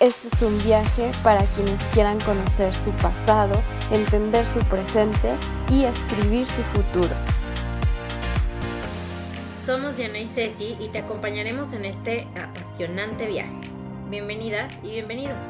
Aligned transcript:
Este 0.00 0.28
es 0.28 0.42
un 0.42 0.56
viaje 0.62 1.10
para 1.24 1.44
quienes 1.46 1.82
quieran 1.92 2.20
conocer 2.20 2.72
su 2.72 2.92
pasado, 3.02 3.60
entender 3.90 4.46
su 4.46 4.60
presente 4.60 5.34
y 5.72 5.82
escribir 5.82 6.46
su 6.46 6.62
futuro. 6.62 7.16
Somos 9.56 9.96
Diana 9.96 10.20
y 10.20 10.28
Ceci 10.28 10.76
y 10.78 10.86
te 10.86 10.98
acompañaremos 11.00 11.72
en 11.72 11.84
este 11.84 12.28
apasionante 12.40 13.26
viaje. 13.26 13.58
Bienvenidas 14.08 14.78
y 14.84 14.90
bienvenidos. 14.90 15.46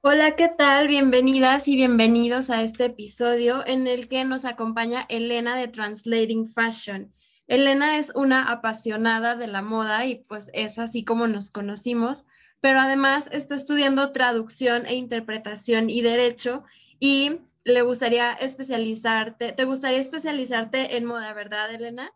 Hola, 0.00 0.34
¿qué 0.34 0.48
tal? 0.48 0.88
Bienvenidas 0.88 1.68
y 1.68 1.76
bienvenidos 1.76 2.50
a 2.50 2.62
este 2.62 2.86
episodio 2.86 3.64
en 3.64 3.86
el 3.86 4.08
que 4.08 4.24
nos 4.24 4.46
acompaña 4.46 5.06
Elena 5.08 5.56
de 5.56 5.68
Translating 5.68 6.44
Fashion. 6.44 7.12
Elena 7.48 7.98
es 7.98 8.12
una 8.14 8.44
apasionada 8.44 9.36
de 9.36 9.46
la 9.46 9.62
moda 9.62 10.04
y 10.04 10.16
pues 10.16 10.50
es 10.52 10.78
así 10.78 11.04
como 11.04 11.26
nos 11.26 11.50
conocimos, 11.50 12.26
pero 12.60 12.80
además 12.80 13.28
está 13.32 13.54
estudiando 13.54 14.10
traducción 14.10 14.86
e 14.86 14.94
interpretación 14.94 15.88
y 15.88 16.00
derecho 16.00 16.64
y 16.98 17.38
le 17.64 17.82
gustaría 17.82 18.32
especializarte, 18.32 19.52
te 19.52 19.64
gustaría 19.64 19.98
especializarte 19.98 20.96
en 20.96 21.04
moda, 21.04 21.32
¿verdad, 21.32 21.72
Elena? 21.72 22.12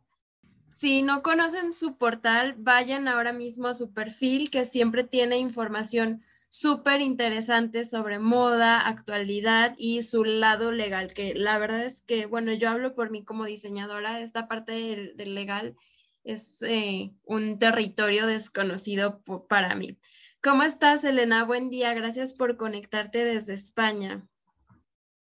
Si 0.70 1.02
no 1.02 1.22
conocen 1.22 1.74
su 1.74 1.96
portal, 1.96 2.54
vayan 2.56 3.06
ahora 3.06 3.32
mismo 3.32 3.68
a 3.68 3.74
su 3.74 3.92
perfil 3.92 4.50
que 4.50 4.64
siempre 4.64 5.04
tiene 5.04 5.38
información 5.38 6.22
súper 6.50 7.00
interesante 7.00 7.84
sobre 7.84 8.18
moda, 8.18 8.86
actualidad 8.86 9.74
y 9.78 10.02
su 10.02 10.24
lado 10.24 10.72
legal, 10.72 11.14
que 11.14 11.32
la 11.34 11.58
verdad 11.58 11.84
es 11.84 12.02
que, 12.02 12.26
bueno, 12.26 12.52
yo 12.52 12.68
hablo 12.68 12.94
por 12.94 13.10
mí 13.10 13.24
como 13.24 13.44
diseñadora, 13.44 14.20
esta 14.20 14.48
parte 14.48 14.72
del, 14.72 15.34
legal 15.34 15.76
es 16.24 16.60
eh, 16.62 17.12
un 17.22 17.58
territorio 17.58 18.26
desconocido 18.26 19.22
para 19.48 19.74
mí. 19.76 19.96
¿Cómo 20.42 20.64
estás, 20.64 21.04
Elena? 21.04 21.44
Buen 21.44 21.70
día, 21.70 21.94
gracias 21.94 22.34
por 22.34 22.56
conectarte 22.56 23.24
desde 23.24 23.54
España. 23.54 24.26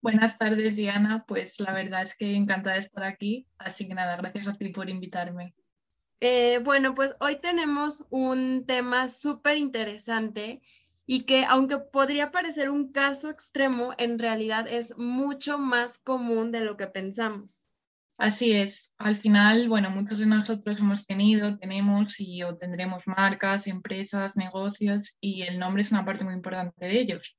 Buenas 0.03 0.37
tardes, 0.37 0.77
Diana. 0.77 1.25
Pues 1.27 1.59
la 1.59 1.73
verdad 1.73 2.03
es 2.03 2.15
que 2.15 2.35
encantada 2.35 2.75
de 2.75 2.83
estar 2.83 3.05
aquí, 3.05 3.49
así 3.57 3.89
que 3.89 3.95
nada, 3.95 4.17
gracias 4.19 4.47
a 4.47 4.55
ti 4.55 4.69
por 4.69 4.91
invitarme. 4.91 5.55
Eh, 6.21 6.59
bueno, 6.59 6.95
pues 6.95 7.15
hoy 7.21 7.37
tenemos 7.41 8.07
un 8.11 8.67
tema 8.67 9.09
súper 9.09 9.57
interesante 9.57 10.61
y 11.07 11.25
que 11.25 11.45
aunque 11.45 11.79
podría 11.79 12.31
parecer 12.31 12.71
un 12.71 12.93
caso 12.93 13.31
extremo, 13.31 13.93
en 13.99 14.19
realidad 14.19 14.67
es 14.69 14.97
mucho 14.97 15.59
más 15.59 15.99
común 15.99 16.53
de 16.53 16.61
lo 16.61 16.77
que 16.77 16.87
pensamos. 16.87 17.69
Así 18.17 18.53
es. 18.53 18.95
Al 18.99 19.17
final, 19.17 19.69
bueno, 19.69 19.91
muchos 19.91 20.19
de 20.19 20.27
nosotros 20.27 20.79
hemos 20.79 21.05
tenido, 21.05 21.59
tenemos 21.59 22.21
y 22.21 22.45
o 22.45 22.57
tendremos 22.57 23.07
marcas, 23.07 23.67
empresas, 23.67 24.37
negocios 24.37 25.17
y 25.21 25.43
el 25.43 25.59
nombre 25.59 25.83
es 25.83 25.91
una 25.91 26.05
parte 26.05 26.25
muy 26.25 26.35
importante 26.35 26.87
de 26.87 27.01
ellos. 27.01 27.37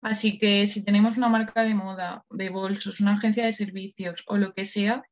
Así 0.00 0.38
que 0.38 0.66
si 0.68 0.82
tenemos 0.82 1.18
una 1.18 1.28
marca 1.28 1.62
de 1.62 1.74
moda, 1.74 2.24
de 2.30 2.48
bolsos, 2.48 3.00
una 3.00 3.14
agencia 3.14 3.44
de 3.44 3.52
servicios 3.52 4.22
o 4.26 4.38
lo 4.38 4.54
que 4.54 4.66
sea, 4.66 5.02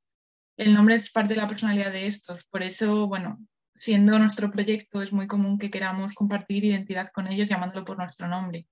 el 0.56 0.72
nombre 0.72 0.94
es 0.94 1.10
parte 1.10 1.34
de 1.34 1.40
la 1.40 1.48
personalidad 1.48 1.92
de 1.92 2.06
estos. 2.06 2.46
Por 2.46 2.62
eso, 2.62 3.06
bueno, 3.06 3.38
siendo 3.78 4.18
nuestro 4.18 4.50
proyecto, 4.50 5.02
es 5.02 5.12
muy 5.12 5.26
común 5.26 5.58
que 5.58 5.70
queramos 5.70 6.14
compartir 6.14 6.64
identidad 6.64 7.10
con 7.12 7.26
ellos 7.30 7.48
llamándolo 7.48 7.84
por 7.84 7.98
nuestro 7.98 8.28
nombre. 8.28 8.66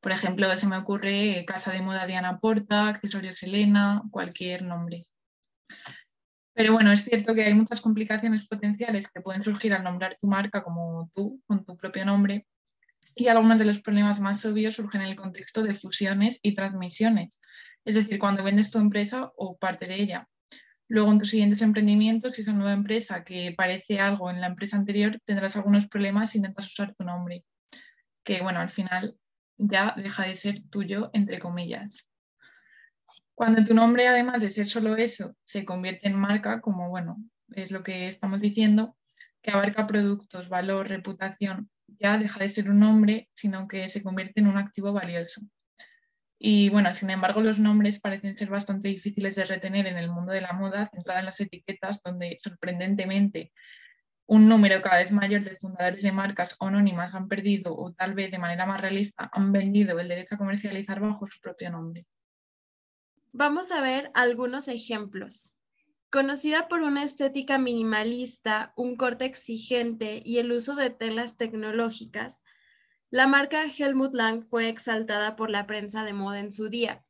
Por 0.00 0.12
ejemplo, 0.12 0.48
se 0.58 0.66
me 0.66 0.76
ocurre 0.76 1.44
Casa 1.46 1.72
de 1.72 1.82
Moda 1.82 2.06
Diana 2.06 2.38
Porta, 2.38 2.88
Accesorios 2.88 3.42
Elena, 3.42 4.02
cualquier 4.10 4.62
nombre. 4.62 5.04
Pero 6.54 6.72
bueno, 6.72 6.92
es 6.92 7.04
cierto 7.04 7.34
que 7.34 7.44
hay 7.44 7.54
muchas 7.54 7.80
complicaciones 7.80 8.46
potenciales 8.48 9.10
que 9.12 9.20
pueden 9.20 9.44
surgir 9.44 9.72
al 9.74 9.84
nombrar 9.84 10.16
tu 10.20 10.28
marca 10.28 10.62
como 10.62 11.10
tú, 11.14 11.40
con 11.46 11.64
tu 11.64 11.76
propio 11.76 12.04
nombre. 12.04 12.46
Y 13.14 13.28
algunos 13.28 13.58
de 13.58 13.64
los 13.64 13.80
problemas 13.80 14.20
más 14.20 14.44
obvios 14.44 14.76
surgen 14.76 15.02
en 15.02 15.08
el 15.08 15.16
contexto 15.16 15.62
de 15.62 15.74
fusiones 15.74 16.40
y 16.42 16.54
transmisiones, 16.54 17.40
es 17.84 17.94
decir, 17.94 18.18
cuando 18.18 18.44
vendes 18.44 18.70
tu 18.70 18.78
empresa 18.78 19.32
o 19.36 19.56
parte 19.56 19.86
de 19.86 19.96
ella. 19.96 20.28
Luego, 20.88 21.12
en 21.12 21.18
tus 21.18 21.30
siguientes 21.30 21.60
emprendimientos, 21.60 22.34
si 22.34 22.42
es 22.42 22.48
una 22.48 22.58
nueva 22.58 22.72
empresa 22.72 23.22
que 23.22 23.54
parece 23.56 24.00
algo 24.00 24.30
en 24.30 24.40
la 24.40 24.46
empresa 24.46 24.78
anterior, 24.78 25.20
tendrás 25.24 25.56
algunos 25.56 25.86
problemas 25.86 26.30
si 26.30 26.38
intentas 26.38 26.66
usar 26.66 26.94
tu 26.94 27.04
nombre, 27.04 27.44
que 28.24 28.40
bueno, 28.40 28.60
al 28.60 28.70
final 28.70 29.16
ya 29.58 29.94
deja 29.96 30.24
de 30.26 30.34
ser 30.34 30.62
tuyo, 30.70 31.10
entre 31.12 31.38
comillas. 31.38 32.08
Cuando 33.34 33.64
tu 33.64 33.74
nombre, 33.74 34.08
además 34.08 34.40
de 34.40 34.50
ser 34.50 34.66
solo 34.66 34.96
eso, 34.96 35.36
se 35.42 35.64
convierte 35.64 36.08
en 36.08 36.18
marca, 36.18 36.60
como 36.60 36.88
bueno, 36.88 37.18
es 37.50 37.70
lo 37.70 37.82
que 37.82 38.08
estamos 38.08 38.40
diciendo, 38.40 38.96
que 39.42 39.50
abarca 39.50 39.86
productos, 39.86 40.48
valor, 40.48 40.88
reputación, 40.88 41.70
ya 41.86 42.18
deja 42.18 42.40
de 42.40 42.50
ser 42.50 42.70
un 42.70 42.80
nombre, 42.80 43.28
sino 43.32 43.68
que 43.68 43.88
se 43.88 44.02
convierte 44.02 44.40
en 44.40 44.48
un 44.48 44.56
activo 44.56 44.92
valioso. 44.92 45.42
Y 46.38 46.68
bueno, 46.70 46.94
sin 46.94 47.10
embargo, 47.10 47.40
los 47.40 47.58
nombres 47.58 48.00
parecen 48.00 48.36
ser 48.36 48.48
bastante 48.48 48.88
difíciles 48.88 49.34
de 49.34 49.44
retener 49.44 49.86
en 49.86 49.98
el 49.98 50.08
mundo 50.08 50.32
de 50.32 50.40
la 50.40 50.52
moda, 50.52 50.88
centrada 50.92 51.20
en 51.20 51.26
las 51.26 51.40
etiquetas, 51.40 52.00
donde 52.02 52.38
sorprendentemente 52.40 53.52
un 54.26 54.46
número 54.46 54.82
cada 54.82 54.98
vez 54.98 55.10
mayor 55.10 55.42
de 55.42 55.56
fundadores 55.56 56.02
de 56.02 56.12
marcas 56.12 56.54
anónimas 56.60 57.14
han 57.14 57.28
perdido 57.28 57.74
o 57.74 57.92
tal 57.94 58.14
vez 58.14 58.30
de 58.30 58.38
manera 58.38 58.66
más 58.66 58.80
realista 58.80 59.30
han 59.32 59.52
vendido 59.52 59.98
el 59.98 60.08
derecho 60.08 60.34
a 60.34 60.38
comercializar 60.38 61.00
bajo 61.00 61.26
su 61.26 61.40
propio 61.40 61.70
nombre. 61.70 62.06
Vamos 63.32 63.70
a 63.72 63.80
ver 63.80 64.10
algunos 64.14 64.68
ejemplos. 64.68 65.56
Conocida 66.10 66.68
por 66.68 66.82
una 66.82 67.04
estética 67.04 67.58
minimalista, 67.58 68.72
un 68.76 68.96
corte 68.96 69.24
exigente 69.24 70.20
y 70.24 70.38
el 70.38 70.52
uso 70.52 70.74
de 70.74 70.90
telas 70.90 71.36
tecnológicas, 71.36 72.42
la 73.10 73.26
marca 73.26 73.64
Helmut 73.64 74.14
Lang 74.14 74.42
fue 74.42 74.68
exaltada 74.68 75.34
por 75.34 75.50
la 75.50 75.66
prensa 75.66 76.04
de 76.04 76.12
moda 76.12 76.40
en 76.40 76.52
su 76.52 76.68
día. 76.68 77.04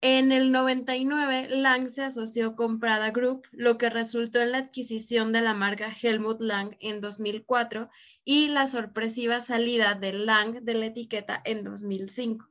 En 0.00 0.32
el 0.32 0.52
99, 0.52 1.48
Lang 1.50 1.90
se 1.90 2.02
asoció 2.02 2.54
con 2.54 2.80
Prada 2.80 3.10
Group, 3.10 3.46
lo 3.52 3.76
que 3.76 3.90
resultó 3.90 4.40
en 4.40 4.52
la 4.52 4.58
adquisición 4.58 5.32
de 5.32 5.40
la 5.42 5.52
marca 5.52 5.90
Helmut 5.90 6.40
Lang 6.40 6.76
en 6.80 7.00
2004 7.00 7.90
y 8.24 8.48
la 8.48 8.66
sorpresiva 8.66 9.40
salida 9.40 9.94
de 9.94 10.12
Lang 10.12 10.62
de 10.62 10.74
la 10.74 10.86
etiqueta 10.86 11.42
en 11.44 11.64
2005. 11.64 12.46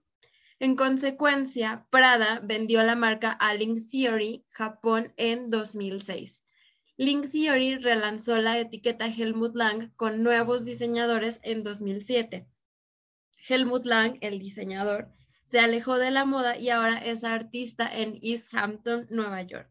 En 0.59 0.75
consecuencia, 0.75 1.87
Prada 1.89 2.39
vendió 2.43 2.83
la 2.83 2.95
marca 2.95 3.31
a 3.31 3.53
Link 3.53 3.79
Theory 3.91 4.45
Japón 4.49 5.13
en 5.17 5.49
2006. 5.49 6.45
Link 6.97 7.25
Theory 7.31 7.77
relanzó 7.77 8.37
la 8.37 8.59
etiqueta 8.59 9.07
Helmut 9.07 9.55
Lang 9.55 9.91
con 9.95 10.23
nuevos 10.23 10.65
diseñadores 10.65 11.39
en 11.43 11.63
2007. 11.63 12.47
Helmut 13.47 13.85
Lang, 13.85 14.17
el 14.21 14.39
diseñador, 14.39 15.09
se 15.43 15.59
alejó 15.59 15.97
de 15.97 16.11
la 16.11 16.25
moda 16.25 16.57
y 16.57 16.69
ahora 16.69 16.97
es 16.97 17.23
artista 17.23 17.87
en 17.87 18.19
East 18.21 18.53
Hampton, 18.53 19.05
Nueva 19.09 19.41
York. 19.43 19.69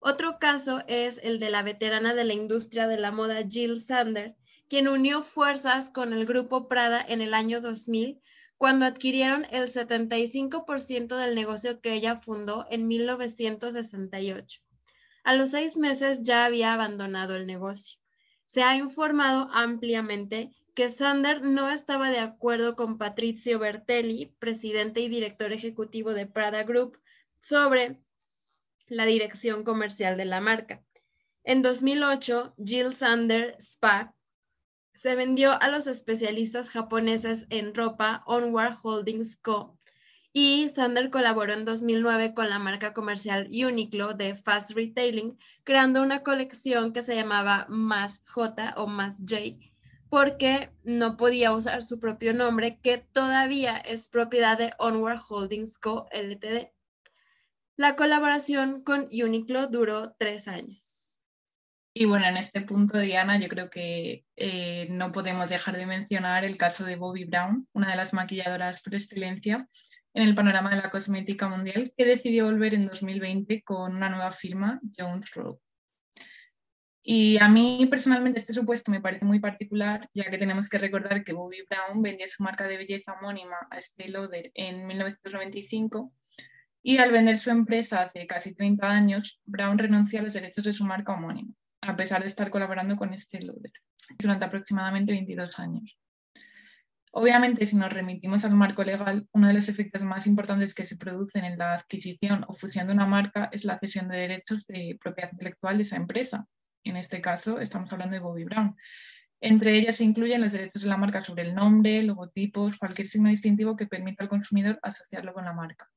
Otro 0.00 0.38
caso 0.38 0.82
es 0.86 1.20
el 1.22 1.38
de 1.38 1.50
la 1.50 1.62
veterana 1.62 2.14
de 2.14 2.24
la 2.24 2.34
industria 2.34 2.86
de 2.86 2.98
la 2.98 3.12
moda 3.12 3.46
Jill 3.48 3.80
Sander, 3.80 4.36
quien 4.68 4.88
unió 4.88 5.22
fuerzas 5.22 5.90
con 5.90 6.12
el 6.12 6.26
grupo 6.26 6.68
Prada 6.68 7.04
en 7.06 7.20
el 7.20 7.34
año 7.34 7.60
2000 7.60 8.20
cuando 8.58 8.86
adquirieron 8.86 9.46
el 9.50 9.68
75% 9.68 11.16
del 11.16 11.34
negocio 11.36 11.80
que 11.80 11.94
ella 11.94 12.16
fundó 12.16 12.66
en 12.70 12.88
1968. 12.88 14.60
A 15.22 15.34
los 15.34 15.50
seis 15.50 15.76
meses 15.76 16.22
ya 16.22 16.44
había 16.44 16.74
abandonado 16.74 17.36
el 17.36 17.46
negocio. 17.46 17.98
Se 18.46 18.62
ha 18.62 18.76
informado 18.76 19.48
ampliamente 19.52 20.52
que 20.78 20.90
Sander 20.90 21.44
no 21.44 21.68
estaba 21.70 22.08
de 22.08 22.20
acuerdo 22.20 22.76
con 22.76 22.98
Patrizio 22.98 23.58
Bertelli, 23.58 24.26
presidente 24.38 25.00
y 25.00 25.08
director 25.08 25.52
ejecutivo 25.52 26.12
de 26.12 26.26
Prada 26.26 26.62
Group, 26.62 27.00
sobre 27.40 28.00
la 28.86 29.04
dirección 29.04 29.64
comercial 29.64 30.16
de 30.16 30.24
la 30.24 30.40
marca. 30.40 30.84
En 31.42 31.62
2008, 31.62 32.54
Jill 32.64 32.92
Sander 32.92 33.56
Spa 33.58 34.14
se 34.94 35.16
vendió 35.16 35.60
a 35.60 35.66
los 35.68 35.88
especialistas 35.88 36.70
japoneses 36.70 37.48
en 37.50 37.74
ropa 37.74 38.22
Onward 38.24 38.76
Holdings 38.80 39.36
Co. 39.36 39.76
Y 40.32 40.68
Sander 40.68 41.10
colaboró 41.10 41.54
en 41.54 41.64
2009 41.64 42.34
con 42.34 42.50
la 42.50 42.60
marca 42.60 42.94
comercial 42.94 43.48
Uniqlo 43.50 44.14
de 44.14 44.36
Fast 44.36 44.70
Retailing, 44.76 45.40
creando 45.64 46.02
una 46.02 46.22
colección 46.22 46.92
que 46.92 47.02
se 47.02 47.16
llamaba 47.16 47.66
Más 47.68 48.22
J 48.28 48.74
o 48.76 48.86
Más 48.86 49.24
J, 49.28 49.67
porque 50.10 50.70
no 50.84 51.16
podía 51.16 51.52
usar 51.52 51.82
su 51.82 52.00
propio 52.00 52.34
nombre, 52.34 52.78
que 52.82 52.98
todavía 52.98 53.76
es 53.76 54.08
propiedad 54.08 54.56
de 54.56 54.72
Onward 54.78 55.20
Holdings 55.28 55.78
Co. 55.78 56.06
Ltd. 56.12 56.70
La 57.76 57.96
colaboración 57.96 58.82
con 58.82 59.08
Uniqlo 59.12 59.66
duró 59.68 60.14
tres 60.18 60.48
años. 60.48 61.20
Y 61.94 62.04
bueno, 62.04 62.26
en 62.26 62.36
este 62.36 62.60
punto, 62.60 62.98
Diana, 62.98 63.38
yo 63.38 63.48
creo 63.48 63.70
que 63.70 64.24
eh, 64.36 64.86
no 64.90 65.10
podemos 65.10 65.50
dejar 65.50 65.76
de 65.76 65.86
mencionar 65.86 66.44
el 66.44 66.56
caso 66.56 66.84
de 66.84 66.96
Bobby 66.96 67.24
Brown, 67.24 67.66
una 67.72 67.90
de 67.90 67.96
las 67.96 68.14
maquilladoras 68.14 68.82
por 68.82 68.94
excelencia 68.94 69.68
en 70.14 70.22
el 70.22 70.34
panorama 70.34 70.70
de 70.70 70.82
la 70.82 70.90
cosmética 70.90 71.48
mundial, 71.48 71.92
que 71.96 72.04
decidió 72.04 72.44
volver 72.44 72.74
en 72.74 72.86
2020 72.86 73.62
con 73.62 73.96
una 73.96 74.08
nueva 74.08 74.32
firma, 74.32 74.80
Jones 74.96 75.30
Rowe. 75.34 75.60
Y 77.10 77.38
a 77.38 77.48
mí 77.48 77.88
personalmente 77.90 78.38
este 78.38 78.52
supuesto 78.52 78.90
me 78.90 79.00
parece 79.00 79.24
muy 79.24 79.40
particular, 79.40 80.10
ya 80.12 80.28
que 80.28 80.36
tenemos 80.36 80.68
que 80.68 80.76
recordar 80.76 81.24
que 81.24 81.32
Bobby 81.32 81.64
Brown 81.66 82.02
vendió 82.02 82.26
su 82.28 82.42
marca 82.42 82.68
de 82.68 82.76
belleza 82.76 83.14
homónima 83.14 83.56
a 83.70 83.78
Estée 83.78 84.10
Lauder 84.10 84.50
en 84.52 84.86
1995 84.86 86.12
y 86.82 86.98
al 86.98 87.10
vender 87.10 87.40
su 87.40 87.48
empresa 87.48 88.02
hace 88.02 88.26
casi 88.26 88.54
30 88.54 88.90
años, 88.90 89.40
Brown 89.46 89.78
renunció 89.78 90.20
a 90.20 90.24
los 90.24 90.34
derechos 90.34 90.64
de 90.64 90.74
su 90.74 90.84
marca 90.84 91.14
homónima, 91.14 91.54
a 91.80 91.96
pesar 91.96 92.20
de 92.20 92.26
estar 92.26 92.50
colaborando 92.50 92.94
con 92.96 93.14
Estée 93.14 93.40
Lauder 93.40 93.72
durante 94.18 94.44
aproximadamente 94.44 95.12
22 95.12 95.58
años. 95.60 95.98
Obviamente, 97.12 97.64
si 97.64 97.76
nos 97.76 97.90
remitimos 97.90 98.44
al 98.44 98.54
marco 98.54 98.84
legal, 98.84 99.26
uno 99.32 99.48
de 99.48 99.54
los 99.54 99.70
efectos 99.70 100.02
más 100.02 100.26
importantes 100.26 100.74
que 100.74 100.86
se 100.86 100.98
producen 100.98 101.46
en 101.46 101.56
la 101.56 101.72
adquisición 101.72 102.44
o 102.48 102.52
fusión 102.52 102.88
de 102.88 102.92
una 102.92 103.06
marca 103.06 103.48
es 103.50 103.64
la 103.64 103.78
cesión 103.78 104.08
de 104.08 104.18
derechos 104.18 104.66
de 104.66 104.98
propiedad 105.00 105.32
intelectual 105.32 105.78
de 105.78 105.84
esa 105.84 105.96
empresa, 105.96 106.46
en 106.90 106.96
este 106.96 107.20
caso, 107.20 107.60
estamos 107.60 107.92
hablando 107.92 108.14
de 108.14 108.20
Bobby 108.20 108.44
Brown. 108.44 108.76
Entre 109.40 109.76
ellas 109.76 109.96
se 109.96 110.04
incluyen 110.04 110.40
los 110.40 110.52
derechos 110.52 110.82
de 110.82 110.88
la 110.88 110.96
marca 110.96 111.22
sobre 111.22 111.44
el 111.44 111.54
nombre, 111.54 112.02
logotipos, 112.02 112.78
cualquier 112.78 113.08
signo 113.08 113.28
distintivo 113.28 113.76
que 113.76 113.86
permita 113.86 114.24
al 114.24 114.28
consumidor 114.28 114.78
asociarlo 114.82 115.32
con 115.32 115.44
la 115.44 115.52
marca. 115.52 115.88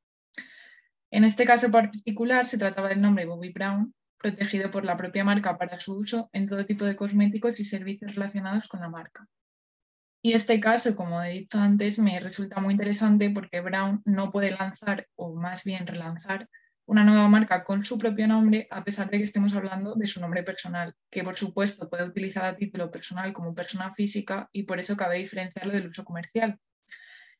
En 1.09 1.23
este 1.23 1.45
caso 1.45 1.71
particular 1.71 2.47
se 2.47 2.57
trataba 2.57 2.89
del 2.89 3.01
nombre 3.01 3.25
Bobby 3.25 3.49
Brown, 3.51 3.93
protegido 4.17 4.69
por 4.69 4.85
la 4.85 4.95
propia 4.95 5.23
marca 5.23 5.57
para 5.57 5.79
su 5.79 5.95
uso 5.95 6.29
en 6.31 6.47
todo 6.47 6.65
tipo 6.65 6.85
de 6.85 6.95
cosméticos 6.95 7.59
y 7.59 7.65
servicios 7.65 8.15
relacionados 8.15 8.67
con 8.67 8.79
la 8.79 8.89
marca. 8.89 9.27
Y 10.23 10.33
este 10.33 10.59
caso, 10.59 10.95
como 10.95 11.21
he 11.23 11.31
dicho 11.31 11.59
antes, 11.59 11.97
me 11.97 12.19
resulta 12.19 12.61
muy 12.61 12.73
interesante 12.73 13.31
porque 13.31 13.61
Brown 13.61 14.03
no 14.05 14.31
puede 14.31 14.51
lanzar, 14.51 15.07
o 15.15 15.33
más 15.33 15.63
bien 15.63 15.87
relanzar, 15.87 16.47
una 16.85 17.03
nueva 17.03 17.27
marca 17.27 17.63
con 17.63 17.85
su 17.85 17.97
propio 17.97 18.27
nombre, 18.27 18.67
a 18.71 18.83
pesar 18.83 19.09
de 19.09 19.17
que 19.17 19.23
estemos 19.23 19.53
hablando 19.53 19.95
de 19.95 20.07
su 20.07 20.19
nombre 20.19 20.43
personal, 20.43 20.95
que 21.09 21.23
por 21.23 21.35
supuesto 21.35 21.89
puede 21.89 22.05
utilizar 22.05 22.43
a 22.45 22.55
título 22.55 22.91
personal 22.91 23.33
como 23.33 23.55
persona 23.55 23.91
física 23.91 24.49
y 24.51 24.63
por 24.63 24.79
eso 24.79 24.97
cabe 24.97 25.19
diferenciarlo 25.19 25.73
del 25.73 25.87
uso 25.87 26.03
comercial. 26.03 26.59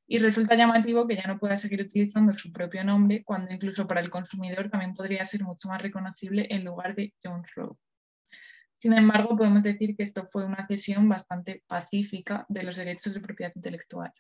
Y 0.08 0.20
resulta 0.20 0.56
llamativo 0.56 1.08
que 1.08 1.16
ya 1.16 1.24
no 1.28 1.40
pueda 1.40 1.58
seguir 1.58 1.82
utilizando 1.82 2.38
su 2.38 2.52
propio 2.52 2.84
nombre, 2.84 3.24
cuando 3.24 3.54
incluso 3.54 3.88
para 3.88 4.02
el 4.02 4.10
consumidor 4.10 4.70
también 4.70 4.94
podría 4.94 5.24
ser 5.26 5.44
mucho 5.44 5.70
más 5.70 5.82
reconocible 5.82 6.48
en 6.50 6.66
lugar 6.66 6.96
de 6.96 7.14
Jones 7.24 7.52
Rowe. 7.56 7.78
Sin 8.78 8.94
embargo, 8.94 9.38
podemos 9.38 9.64
decir 9.64 9.96
que 9.96 10.04
esto 10.04 10.26
fue 10.26 10.44
una 10.44 10.66
cesión 10.68 11.08
bastante 11.08 11.64
pacífica 11.68 12.46
de 12.50 12.64
los 12.64 12.76
derechos 12.76 13.14
de 13.14 13.20
propiedad 13.22 13.54
intelectual. 13.56 14.12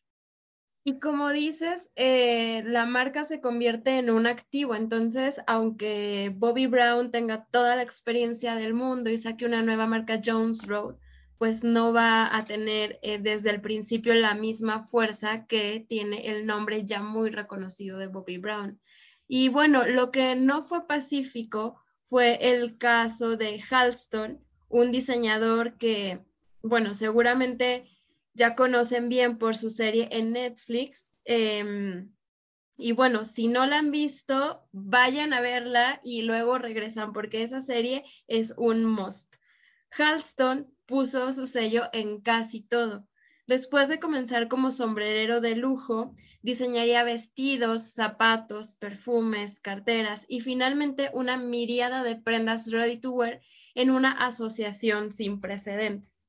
Y 0.83 0.99
como 0.99 1.29
dices, 1.29 1.91
eh, 1.95 2.63
la 2.65 2.85
marca 2.85 3.23
se 3.23 3.39
convierte 3.39 3.99
en 3.99 4.09
un 4.09 4.25
activo, 4.25 4.73
entonces 4.73 5.39
aunque 5.45 6.33
Bobby 6.35 6.65
Brown 6.65 7.11
tenga 7.11 7.45
toda 7.51 7.75
la 7.75 7.83
experiencia 7.83 8.55
del 8.55 8.73
mundo 8.73 9.11
y 9.11 9.17
saque 9.19 9.45
una 9.45 9.61
nueva 9.61 9.85
marca 9.85 10.19
Jones 10.23 10.65
Road, 10.67 10.95
pues 11.37 11.63
no 11.63 11.93
va 11.93 12.35
a 12.35 12.45
tener 12.45 12.99
eh, 13.03 13.19
desde 13.19 13.51
el 13.51 13.61
principio 13.61 14.15
la 14.15 14.33
misma 14.33 14.85
fuerza 14.85 15.45
que 15.45 15.85
tiene 15.87 16.27
el 16.27 16.45
nombre 16.45 16.83
ya 16.85 17.01
muy 17.01 17.29
reconocido 17.29 17.99
de 17.99 18.07
Bobby 18.07 18.37
Brown. 18.37 18.79
Y 19.27 19.49
bueno, 19.49 19.87
lo 19.87 20.11
que 20.11 20.35
no 20.35 20.61
fue 20.63 20.87
pacífico 20.87 21.79
fue 22.03 22.51
el 22.51 22.77
caso 22.77 23.37
de 23.37 23.61
Halston, 23.69 24.43
un 24.67 24.91
diseñador 24.91 25.77
que, 25.77 26.25
bueno, 26.61 26.93
seguramente 26.93 27.85
ya 28.33 28.55
conocen 28.55 29.09
bien 29.09 29.37
por 29.37 29.55
su 29.57 29.69
serie 29.69 30.07
en 30.11 30.31
Netflix. 30.31 31.17
Em, 31.25 32.11
y 32.77 32.93
bueno, 32.93 33.25
si 33.25 33.47
no 33.47 33.65
la 33.65 33.79
han 33.79 33.91
visto, 33.91 34.67
vayan 34.71 35.33
a 35.33 35.41
verla 35.41 36.01
y 36.03 36.23
luego 36.23 36.57
regresan 36.57 37.13
porque 37.13 37.43
esa 37.43 37.61
serie 37.61 38.03
es 38.27 38.53
un 38.57 38.85
must. 38.85 39.35
Halston 39.91 40.73
puso 40.85 41.31
su 41.33 41.47
sello 41.47 41.83
en 41.93 42.21
casi 42.21 42.61
todo. 42.61 43.07
Después 43.47 43.89
de 43.89 43.99
comenzar 43.99 44.47
como 44.47 44.71
sombrerero 44.71 45.41
de 45.41 45.55
lujo, 45.55 46.13
diseñaría 46.41 47.03
vestidos, 47.03 47.93
zapatos, 47.93 48.75
perfumes, 48.75 49.59
carteras 49.59 50.25
y 50.27 50.39
finalmente 50.39 51.11
una 51.13 51.37
miríada 51.37 52.03
de 52.03 52.15
prendas 52.15 52.71
ready 52.71 52.97
to 52.97 53.11
wear 53.11 53.41
en 53.75 53.91
una 53.91 54.11
asociación 54.11 55.11
sin 55.11 55.39
precedentes. 55.39 56.20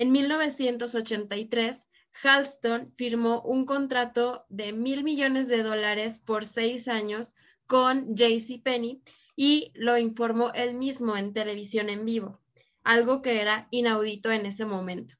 En 0.00 0.12
1983, 0.12 1.88
Halston 2.22 2.90
firmó 2.90 3.42
un 3.42 3.66
contrato 3.66 4.46
de 4.48 4.72
mil 4.72 5.04
millones 5.04 5.46
de 5.48 5.62
dólares 5.62 6.22
por 6.24 6.46
seis 6.46 6.88
años 6.88 7.34
con 7.66 8.16
JCPenney 8.16 9.02
y 9.36 9.72
lo 9.74 9.98
informó 9.98 10.52
él 10.54 10.72
mismo 10.72 11.18
en 11.18 11.34
televisión 11.34 11.90
en 11.90 12.06
vivo, 12.06 12.40
algo 12.82 13.20
que 13.20 13.42
era 13.42 13.68
inaudito 13.70 14.32
en 14.32 14.46
ese 14.46 14.64
momento. 14.64 15.16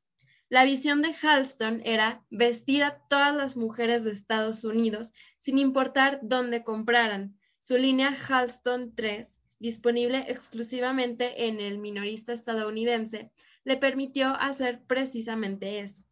La 0.49 0.65
visión 0.65 1.03
de 1.03 1.15
Halston 1.15 1.83
era 1.85 2.25
vestir 2.31 2.83
a 2.83 3.07
todas 3.07 3.37
las 3.37 3.59
mujeres 3.59 4.05
de 4.05 4.13
Estados 4.13 4.65
Unidos 4.65 5.13
sin 5.37 5.59
importar 5.59 6.21
dónde 6.23 6.65
compraran. 6.65 7.39
Su 7.59 7.77
línea 7.77 8.17
Halston 8.17 8.95
3, 8.95 9.41
disponible 9.59 10.25
exclusivamente 10.27 11.49
en 11.49 11.61
el 11.61 11.77
minorista 11.77 12.33
estadounidense, 12.33 13.31
le 13.65 13.77
permitió 13.77 14.35
hacer 14.37 14.83
precisamente 14.87 15.81
eso. 15.81 16.05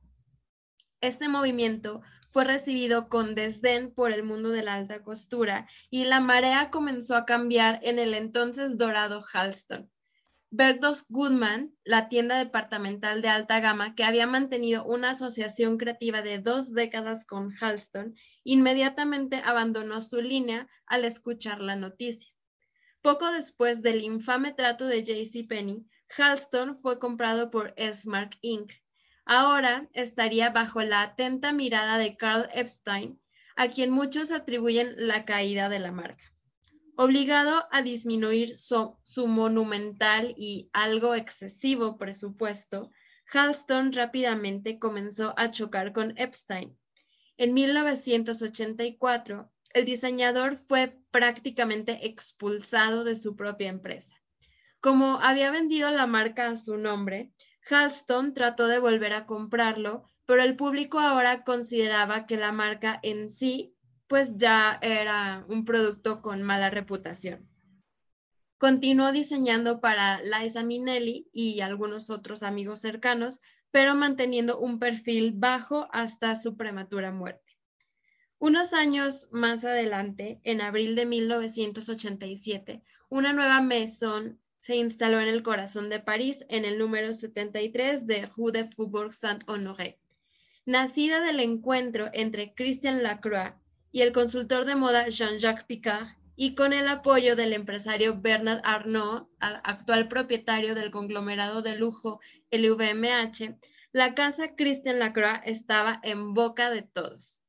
Este 1.00 1.28
movimiento 1.28 2.02
fue 2.26 2.44
recibido 2.44 3.08
con 3.08 3.34
desdén 3.34 3.94
por 3.94 4.12
el 4.12 4.22
mundo 4.22 4.50
de 4.50 4.62
la 4.62 4.74
alta 4.74 5.02
costura 5.02 5.68
y 5.90 6.04
la 6.04 6.20
marea 6.20 6.70
comenzó 6.70 7.16
a 7.16 7.24
cambiar 7.24 7.80
en 7.82 7.98
el 7.98 8.14
entonces 8.14 8.76
dorado 8.76 9.24
Halston. 9.32 9.90
Bertos 10.50 11.04
Goodman, 11.08 11.74
la 11.84 12.08
tienda 12.08 12.38
departamental 12.38 13.20
de 13.20 13.28
alta 13.28 13.60
gama 13.60 13.94
que 13.94 14.04
había 14.04 14.26
mantenido 14.26 14.82
una 14.84 15.10
asociación 15.10 15.76
creativa 15.76 16.22
de 16.22 16.38
dos 16.38 16.72
décadas 16.72 17.26
con 17.26 17.52
Halston, 17.60 18.14
inmediatamente 18.44 19.42
abandonó 19.44 20.00
su 20.00 20.22
línea 20.22 20.66
al 20.86 21.04
escuchar 21.04 21.60
la 21.60 21.76
noticia. 21.76 22.32
Poco 23.02 23.30
después 23.30 23.82
del 23.82 24.02
infame 24.02 24.52
trato 24.52 24.86
de 24.86 25.02
JCPenney, 25.02 25.86
Halston 26.16 26.74
fue 26.74 26.98
comprado 26.98 27.50
por 27.50 27.74
Esmark 27.76 28.38
Inc. 28.40 28.72
Ahora 29.24 29.88
estaría 29.92 30.50
bajo 30.50 30.82
la 30.82 31.02
atenta 31.02 31.52
mirada 31.52 31.98
de 31.98 32.16
Carl 32.16 32.48
Epstein, 32.54 33.20
a 33.56 33.68
quien 33.68 33.90
muchos 33.90 34.32
atribuyen 34.32 34.94
la 34.96 35.24
caída 35.24 35.68
de 35.68 35.80
la 35.80 35.92
marca. 35.92 36.24
Obligado 36.96 37.68
a 37.70 37.82
disminuir 37.82 38.50
su 38.58 39.26
monumental 39.26 40.34
y 40.36 40.70
algo 40.72 41.14
excesivo 41.14 41.98
presupuesto, 41.98 42.90
Halston 43.32 43.92
rápidamente 43.92 44.78
comenzó 44.78 45.34
a 45.36 45.50
chocar 45.50 45.92
con 45.92 46.16
Epstein. 46.16 46.78
En 47.36 47.54
1984, 47.54 49.52
el 49.74 49.84
diseñador 49.84 50.56
fue 50.56 50.98
prácticamente 51.10 52.06
expulsado 52.06 53.04
de 53.04 53.16
su 53.16 53.36
propia 53.36 53.68
empresa. 53.68 54.16
Como 54.88 55.20
había 55.20 55.50
vendido 55.50 55.90
la 55.90 56.06
marca 56.06 56.48
a 56.48 56.56
su 56.56 56.78
nombre, 56.78 57.30
Halston 57.68 58.32
trató 58.32 58.68
de 58.68 58.78
volver 58.78 59.12
a 59.12 59.26
comprarlo, 59.26 60.10
pero 60.24 60.42
el 60.42 60.56
público 60.56 60.98
ahora 60.98 61.44
consideraba 61.44 62.24
que 62.24 62.38
la 62.38 62.52
marca 62.52 62.98
en 63.02 63.28
sí 63.28 63.76
pues 64.06 64.38
ya 64.38 64.78
era 64.80 65.44
un 65.50 65.66
producto 65.66 66.22
con 66.22 66.42
mala 66.42 66.70
reputación. 66.70 67.50
Continuó 68.56 69.12
diseñando 69.12 69.82
para 69.82 70.22
Liza 70.22 70.62
Minnelli 70.62 71.28
y 71.34 71.60
algunos 71.60 72.08
otros 72.08 72.42
amigos 72.42 72.80
cercanos, 72.80 73.42
pero 73.70 73.94
manteniendo 73.94 74.58
un 74.58 74.78
perfil 74.78 75.32
bajo 75.34 75.86
hasta 75.92 76.34
su 76.34 76.56
prematura 76.56 77.12
muerte. 77.12 77.58
Unos 78.38 78.72
años 78.72 79.28
más 79.32 79.64
adelante, 79.64 80.40
en 80.44 80.62
abril 80.62 80.96
de 80.96 81.04
1987, 81.04 82.82
una 83.10 83.34
nueva 83.34 83.60
Maison 83.60 84.40
se 84.60 84.76
instaló 84.76 85.20
en 85.20 85.28
el 85.28 85.42
corazón 85.42 85.88
de 85.88 86.00
París 86.00 86.44
en 86.48 86.64
el 86.64 86.78
número 86.78 87.12
73 87.12 88.06
de 88.06 88.26
Rue 88.26 88.52
de 88.52 88.64
Faubourg 88.64 89.14
Saint-Honoré. 89.14 89.98
Nacida 90.66 91.20
del 91.20 91.40
encuentro 91.40 92.10
entre 92.12 92.54
Christian 92.54 93.02
Lacroix 93.02 93.54
y 93.90 94.02
el 94.02 94.12
consultor 94.12 94.64
de 94.64 94.76
moda 94.76 95.08
Jean-Jacques 95.08 95.64
Picard, 95.64 96.08
y 96.40 96.54
con 96.54 96.72
el 96.72 96.86
apoyo 96.86 97.34
del 97.34 97.52
empresario 97.52 98.20
Bernard 98.20 98.60
Arnault, 98.62 99.28
actual 99.40 100.06
propietario 100.06 100.76
del 100.76 100.92
conglomerado 100.92 101.62
de 101.62 101.74
lujo 101.74 102.20
LVMH, 102.52 103.56
la 103.90 104.14
casa 104.14 104.54
Christian 104.54 105.00
Lacroix 105.00 105.40
estaba 105.44 105.98
en 106.04 106.34
boca 106.34 106.70
de 106.70 106.82
todos. 106.82 107.42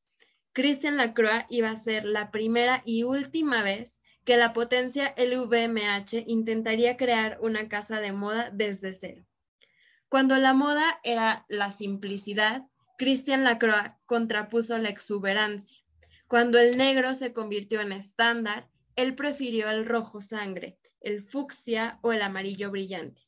Christian 0.53 0.97
Lacroix 0.97 1.45
iba 1.49 1.69
a 1.69 1.75
ser 1.75 2.03
la 2.03 2.31
primera 2.31 2.81
y 2.83 3.03
última 3.03 3.61
vez 3.61 3.98
que 4.23 4.37
la 4.37 4.53
potencia 4.53 5.13
LVMH 5.17 6.25
intentaría 6.27 6.97
crear 6.97 7.37
una 7.41 7.67
casa 7.67 7.99
de 7.99 8.11
moda 8.11 8.51
desde 8.53 8.93
cero. 8.93 9.25
Cuando 10.07 10.37
la 10.37 10.53
moda 10.53 10.99
era 11.03 11.45
la 11.49 11.71
simplicidad, 11.71 12.63
Christian 12.97 13.43
Lacroix 13.43 13.91
contrapuso 14.05 14.77
la 14.77 14.89
exuberancia. 14.89 15.81
Cuando 16.27 16.59
el 16.59 16.77
negro 16.77 17.13
se 17.13 17.33
convirtió 17.33 17.81
en 17.81 17.91
estándar, 17.91 18.69
él 18.95 19.15
prefirió 19.15 19.69
el 19.69 19.85
rojo 19.85 20.19
sangre, 20.19 20.77
el 20.99 21.21
fucsia 21.21 21.99
o 22.01 22.11
el 22.11 22.21
amarillo 22.21 22.71
brillante. 22.71 23.21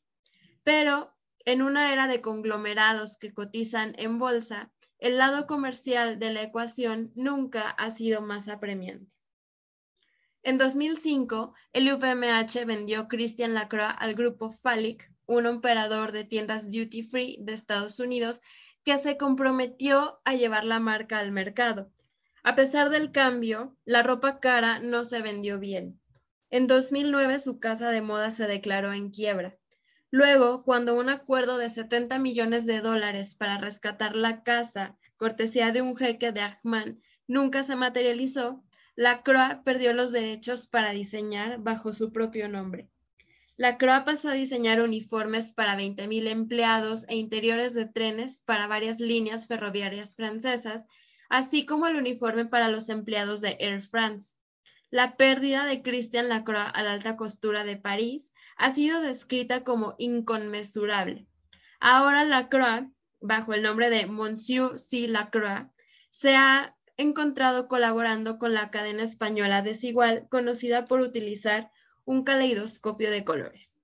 Pero 0.62 1.16
en 1.44 1.62
una 1.62 1.92
era 1.92 2.06
de 2.06 2.20
conglomerados 2.20 3.16
que 3.16 3.32
cotizan 3.32 3.94
en 3.96 4.18
bolsa, 4.18 4.70
el 4.98 5.18
lado 5.18 5.46
comercial 5.46 6.18
de 6.18 6.32
la 6.32 6.42
ecuación 6.42 7.10
nunca 7.16 7.70
ha 7.70 7.90
sido 7.90 8.22
más 8.22 8.48
apremiante. 8.48 9.10
En 10.44 10.58
2005, 10.58 11.54
el 11.72 11.92
UVMH 11.92 12.64
vendió 12.66 13.06
Christian 13.06 13.54
Lacroix 13.54 13.94
al 13.98 14.14
grupo 14.14 14.50
Falic, 14.50 15.12
un 15.26 15.46
operador 15.46 16.10
de 16.10 16.24
tiendas 16.24 16.72
duty 16.72 17.02
free 17.02 17.38
de 17.40 17.52
Estados 17.52 18.00
Unidos 18.00 18.40
que 18.84 18.98
se 18.98 19.16
comprometió 19.16 20.20
a 20.24 20.34
llevar 20.34 20.64
la 20.64 20.80
marca 20.80 21.20
al 21.20 21.30
mercado. 21.30 21.92
A 22.42 22.56
pesar 22.56 22.90
del 22.90 23.12
cambio, 23.12 23.76
la 23.84 24.02
ropa 24.02 24.40
cara 24.40 24.80
no 24.80 25.04
se 25.04 25.22
vendió 25.22 25.60
bien. 25.60 26.00
En 26.50 26.66
2009 26.66 27.38
su 27.38 27.60
casa 27.60 27.90
de 27.90 28.02
moda 28.02 28.32
se 28.32 28.48
declaró 28.48 28.92
en 28.92 29.10
quiebra. 29.10 29.56
Luego, 30.10 30.64
cuando 30.64 30.96
un 30.96 31.08
acuerdo 31.08 31.56
de 31.56 31.70
70 31.70 32.18
millones 32.18 32.66
de 32.66 32.80
dólares 32.80 33.36
para 33.36 33.58
rescatar 33.58 34.16
la 34.16 34.42
casa, 34.42 34.98
cortesía 35.16 35.70
de 35.70 35.82
un 35.82 35.96
jeque 35.96 36.32
de 36.32 36.40
Ahman, 36.40 37.00
nunca 37.28 37.62
se 37.62 37.76
materializó, 37.76 38.62
la 38.94 39.22
Croix 39.22 39.62
perdió 39.64 39.94
los 39.94 40.12
derechos 40.12 40.66
para 40.66 40.90
diseñar 40.90 41.58
bajo 41.58 41.92
su 41.92 42.12
propio 42.12 42.48
nombre. 42.48 42.88
La 43.56 43.78
Croix 43.78 44.02
pasó 44.04 44.30
a 44.30 44.34
diseñar 44.34 44.80
uniformes 44.80 45.52
para 45.52 45.76
20.000 45.76 46.28
empleados 46.28 47.06
e 47.08 47.16
interiores 47.16 47.74
de 47.74 47.86
trenes 47.86 48.40
para 48.40 48.66
varias 48.66 48.98
líneas 48.98 49.46
ferroviarias 49.46 50.16
francesas, 50.16 50.86
así 51.28 51.64
como 51.64 51.86
el 51.86 51.96
uniforme 51.96 52.46
para 52.46 52.68
los 52.68 52.88
empleados 52.88 53.40
de 53.40 53.56
Air 53.60 53.80
France. 53.82 54.36
La 54.90 55.16
pérdida 55.16 55.64
de 55.64 55.80
Christian 55.80 56.28
Lacroix 56.28 56.70
a 56.74 56.82
la 56.82 56.92
alta 56.92 57.16
costura 57.16 57.64
de 57.64 57.76
París 57.76 58.34
ha 58.56 58.70
sido 58.70 59.00
descrita 59.00 59.64
como 59.64 59.94
inconmensurable. 59.96 61.26
Ahora 61.80 62.24
Lacroix, 62.24 62.90
bajo 63.20 63.54
el 63.54 63.62
nombre 63.62 63.88
de 63.88 64.06
Monsieur 64.06 64.78
C. 64.78 65.08
Lacroix, 65.08 65.70
se 66.10 66.36
ha 66.36 66.76
encontrado 66.96 67.68
colaborando 67.68 68.38
con 68.38 68.54
la 68.54 68.70
cadena 68.70 69.02
española 69.02 69.62
Desigual, 69.62 70.26
conocida 70.30 70.86
por 70.86 71.00
utilizar 71.00 71.70
un 72.04 72.24
caleidoscopio 72.24 73.10
de 73.10 73.24
colores. 73.24 73.78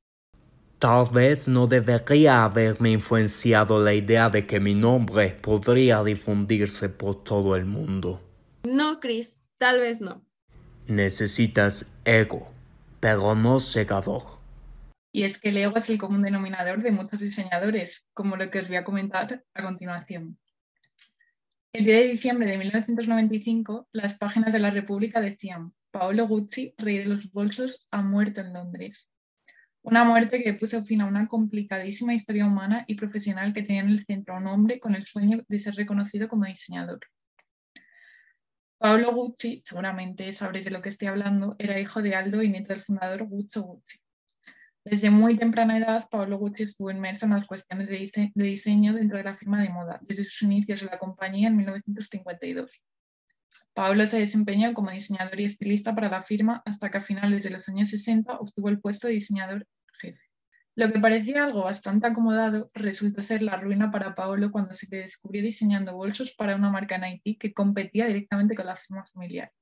Tal 0.79 1.09
vez 1.11 1.49
no 1.49 1.67
debería 1.67 2.45
haberme 2.45 2.93
influenciado 2.93 3.83
la 3.83 3.95
idea 3.95 4.31
de 4.31 4.47
que 4.47 4.61
mi 4.61 4.75
nombre 4.75 5.31
podría 5.31 6.05
difundirse 6.05 6.89
por 6.89 7.25
todo 7.25 7.57
el 7.57 7.65
mundo. 7.65 8.21
No, 8.63 9.01
Chris, 9.01 9.43
tal 9.59 9.81
vez 9.81 10.01
no. 10.01 10.25
Necesitas 10.87 11.91
ego, 12.05 12.49
pero 13.01 13.35
no 13.35 13.59
segador. 13.59 14.39
Y 15.11 15.25
es 15.25 15.39
que 15.39 15.49
el 15.49 15.57
ego 15.57 15.77
es 15.77 15.91
el 15.91 15.99
común 15.99 16.23
denominador 16.23 16.81
de 16.81 16.93
muchos 16.93 17.19
diseñadores, 17.19 18.07
como 18.15 18.37
lo 18.37 18.49
que 18.51 18.61
os 18.61 18.69
voy 18.69 18.77
a 18.77 18.85
comentar 18.85 19.45
a 19.55 19.63
continuación. 19.65 20.39
El 21.75 21.85
10 21.85 21.99
de 21.99 22.09
diciembre 22.09 22.51
de 22.51 22.57
1995, 22.57 23.89
las 23.93 24.17
páginas 24.17 24.55
de 24.55 24.59
la 24.59 24.71
República 24.71 25.21
decían, 25.21 25.75
Paolo 25.91 26.27
Gucci, 26.27 26.75
rey 26.79 26.97
de 26.97 27.05
los 27.05 27.31
bolsos, 27.31 27.87
ha 27.91 28.01
muerto 28.01 28.41
en 28.41 28.55
Londres. 28.55 29.11
Una 29.83 30.03
muerte 30.03 30.43
que 30.43 30.55
puso 30.55 30.83
fin 30.83 31.03
a 31.03 31.07
una 31.07 31.29
complicadísima 31.29 32.15
historia 32.15 32.47
humana 32.47 32.85
y 32.87 32.95
profesional 32.95 33.53
que 33.53 33.63
tenía 33.63 33.83
en 33.83 33.91
el 33.91 34.07
centro 34.07 34.35
a 34.35 34.39
un 34.39 34.47
hombre 34.47 34.81
con 34.81 34.95
el 34.95 35.05
sueño 35.05 35.45
de 35.47 35.61
ser 35.61 35.75
reconocido 35.75 36.27
como 36.27 36.47
diseñador. 36.47 37.01
Paolo 38.79 39.13
Gucci, 39.13 39.63
seguramente 39.63 40.35
sabréis 40.35 40.65
de 40.65 40.71
lo 40.71 40.81
que 40.81 40.89
estoy 40.89 41.09
hablando, 41.09 41.55
era 41.59 41.79
hijo 41.79 42.01
de 42.01 42.15
Aldo 42.15 42.43
y 42.43 42.49
nieto 42.49 42.73
del 42.73 42.81
fundador 42.81 43.25
Guccio 43.25 43.63
Gucci. 43.63 43.99
Desde 44.91 45.11
muy 45.11 45.37
temprana 45.37 45.77
edad, 45.77 46.09
Paolo 46.09 46.39
Gucci 46.39 46.63
estuvo 46.63 46.91
inmerso 46.91 47.27
en 47.27 47.33
las 47.33 47.47
cuestiones 47.47 47.89
de, 47.91 48.33
diseño 48.35 48.95
dentro 48.95 49.19
de 49.19 49.25
la 49.25 49.37
firma 49.37 49.61
de 49.61 49.69
moda, 49.69 50.01
desde 50.01 50.25
sus 50.25 50.43
inicios 50.43 50.81
en 50.81 50.89
la 50.89 50.99
compañía 50.99 51.49
en 51.49 51.57
1952. 51.59 52.71
Paolo 53.75 54.07
se 54.07 54.21
desempeñó 54.21 54.73
como 54.73 54.91
diseñador 54.91 55.41
y 55.41 55.45
estilista 55.45 55.95
para 55.95 56.09
la 56.09 56.23
firma 56.23 56.63
hasta 56.65 56.91
que 56.91 56.97
a 56.97 57.01
finales 57.03 57.43
de 57.43 57.51
los 57.51 57.69
años 57.69 57.91
60 57.91 58.39
obtuvo 58.39 58.71
el 58.71 58.81
puesto 58.81 59.09
de 59.09 59.15
diseñador 59.15 59.67
jefe. 60.01 60.23
Lo 60.75 60.91
que 60.91 61.01
parecía 61.01 61.45
algo 61.45 61.65
bastante 61.65 62.07
acomodado 62.07 62.71
resultó 62.73 63.21
ser 63.21 63.43
la 63.43 63.59
ruina 63.59 63.91
para 63.91 64.15
Paolo 64.15 64.51
cuando 64.51 64.73
se 64.73 64.87
le 64.91 65.03
descubrió 65.03 65.43
diseñando 65.43 65.95
bolsos 65.95 66.33
para 66.33 66.57
una 66.57 66.71
marca 66.71 66.97
en 66.97 67.05
Haití 67.05 67.37
que 67.37 67.53
competía 67.53 68.07
directamente 68.07 68.55
con 68.55 68.65
la 68.65 68.77
firma 68.77 69.05
familiar. 69.13 69.53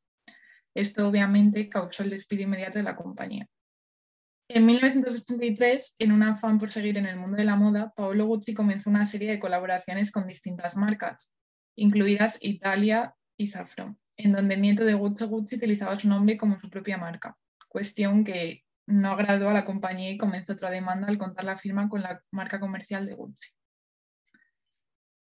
Esto 0.73 1.09
obviamente 1.09 1.69
causó 1.69 2.05
el 2.05 2.11
despido 2.11 2.45
inmediato 2.45 2.79
de 2.79 2.85
la 2.85 2.95
compañía. 2.95 3.49
En 4.49 4.65
1983, 4.65 5.97
en 5.99 6.13
un 6.13 6.23
afán 6.23 6.61
por 6.61 6.71
seguir 6.71 6.97
en 6.99 7.07
el 7.07 7.17
mundo 7.17 7.37
de 7.37 7.45
la 7.45 7.57
moda, 7.57 7.93
Paolo 7.97 8.27
Gucci 8.27 8.55
comenzó 8.55 8.91
una 8.91 9.05
serie 9.05 9.29
de 9.29 9.41
colaboraciones 9.41 10.13
con 10.13 10.29
distintas 10.29 10.77
marcas, 10.77 11.35
incluidas 11.75 12.39
Italia 12.41 13.17
y 13.37 13.49
Safron, 13.49 13.99
en 14.17 14.33
donde 14.33 14.55
el 14.55 14.63
nieto 14.63 14.85
de 14.85 14.95
Gucci 14.95 15.25
Gucci 15.25 15.57
utilizaba 15.57 15.99
su 15.99 16.09
nombre 16.09 16.39
como 16.39 16.61
su 16.61 16.71
propia 16.71 16.97
marca, 16.97 17.37
cuestión 17.67 18.23
que 18.23 18.63
no 18.87 19.11
agradó 19.11 19.51
a 19.51 19.53
la 19.53 19.65
compañía 19.65 20.13
y 20.13 20.17
comenzó 20.17 20.53
otra 20.53 20.71
demanda 20.71 21.09
al 21.09 21.19
contar 21.19 21.45
la 21.45 21.59
firma 21.59 21.89
con 21.89 22.03
la 22.03 22.23
marca 22.31 22.61
comercial 22.61 23.05
de 23.05 23.15
Gucci. 23.15 23.51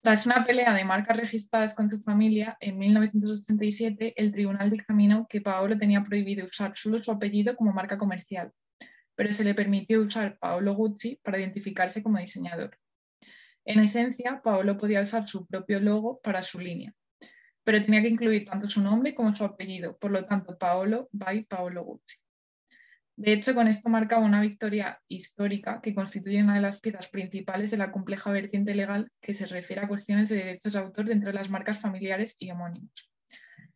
Tras 0.01 0.25
una 0.25 0.43
pelea 0.45 0.73
de 0.73 0.83
marcas 0.83 1.15
registradas 1.15 1.75
con 1.75 1.91
su 1.91 2.01
familia, 2.01 2.57
en 2.59 2.79
1987 2.79 4.15
el 4.17 4.31
tribunal 4.31 4.71
dictaminó 4.71 5.27
que 5.29 5.41
Paolo 5.41 5.77
tenía 5.77 6.03
prohibido 6.03 6.43
usar 6.43 6.75
solo 6.75 6.97
su 7.03 7.11
apellido 7.11 7.55
como 7.55 7.71
marca 7.71 7.99
comercial, 7.99 8.51
pero 9.15 9.31
se 9.31 9.43
le 9.43 9.53
permitió 9.53 10.01
usar 10.01 10.37
Paolo 10.39 10.73
Gucci 10.73 11.19
para 11.23 11.39
identificarse 11.39 12.01
como 12.01 12.19
diseñador. 12.19 12.77
En 13.65 13.79
esencia, 13.79 14.41
Paolo 14.43 14.77
podía 14.77 15.01
usar 15.01 15.27
su 15.27 15.45
propio 15.45 15.79
logo 15.79 16.19
para 16.21 16.41
su 16.41 16.59
línea, 16.59 16.93
pero 17.63 17.83
tenía 17.83 18.01
que 18.01 18.07
incluir 18.07 18.45
tanto 18.45 18.69
su 18.69 18.81
nombre 18.81 19.13
como 19.13 19.35
su 19.35 19.43
apellido, 19.43 19.97
por 19.97 20.11
lo 20.11 20.25
tanto, 20.25 20.57
Paolo 20.57 21.09
by 21.11 21.43
Paolo 21.43 21.83
Gucci. 21.83 22.17
De 23.15 23.33
hecho, 23.33 23.53
con 23.53 23.67
esto 23.67 23.87
marca 23.89 24.17
una 24.17 24.41
victoria 24.41 24.99
histórica 25.07 25.79
que 25.81 25.93
constituye 25.93 26.41
una 26.41 26.55
de 26.55 26.61
las 26.61 26.79
piezas 26.79 27.07
principales 27.07 27.69
de 27.69 27.77
la 27.77 27.91
compleja 27.91 28.31
vertiente 28.31 28.73
legal 28.73 29.11
que 29.21 29.35
se 29.35 29.45
refiere 29.45 29.83
a 29.83 29.87
cuestiones 29.87 30.27
de 30.29 30.37
derechos 30.37 30.73
de 30.73 30.79
autor 30.79 31.05
dentro 31.05 31.27
de 31.27 31.37
las 31.37 31.49
marcas 31.51 31.79
familiares 31.79 32.35
y 32.39 32.49
homónimos. 32.49 33.11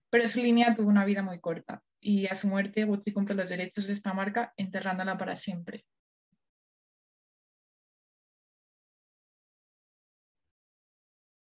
Pero 0.10 0.28
su 0.28 0.42
línea 0.42 0.76
tuvo 0.76 0.90
una 0.90 1.06
vida 1.06 1.22
muy 1.22 1.40
corta 1.40 1.84
y 2.06 2.28
a 2.28 2.36
su 2.36 2.48
muerte 2.48 2.86
Gucci 2.86 3.12
compró 3.12 3.34
los 3.34 3.50
derechos 3.50 3.88
de 3.88 3.94
esta 3.94 4.14
marca 4.14 4.54
enterrándola 4.58 5.18
para 5.18 5.40
siempre. 5.40 5.88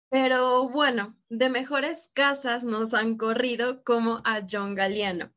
Pero 0.10 0.68
bueno, 0.68 1.18
de 1.30 1.50
mejores 1.50 2.12
casas 2.14 2.66
nos 2.66 2.94
han 2.94 3.16
corrido 3.16 3.82
como 3.86 4.22
a 4.26 4.46
John 4.50 4.76
Galliano. 4.76 5.34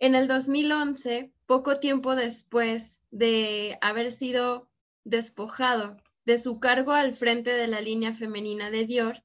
En 0.00 0.16
el 0.16 0.26
2011, 0.26 1.32
poco 1.46 1.78
tiempo 1.78 2.16
después 2.16 3.04
de 3.12 3.78
haber 3.80 4.10
sido 4.10 4.68
despojado 5.04 5.96
de 6.24 6.38
su 6.38 6.58
cargo 6.58 6.90
al 6.90 7.12
frente 7.12 7.52
de 7.52 7.68
la 7.68 7.80
línea 7.80 8.12
femenina 8.12 8.68
de 8.70 8.84
Dior, 8.84 9.22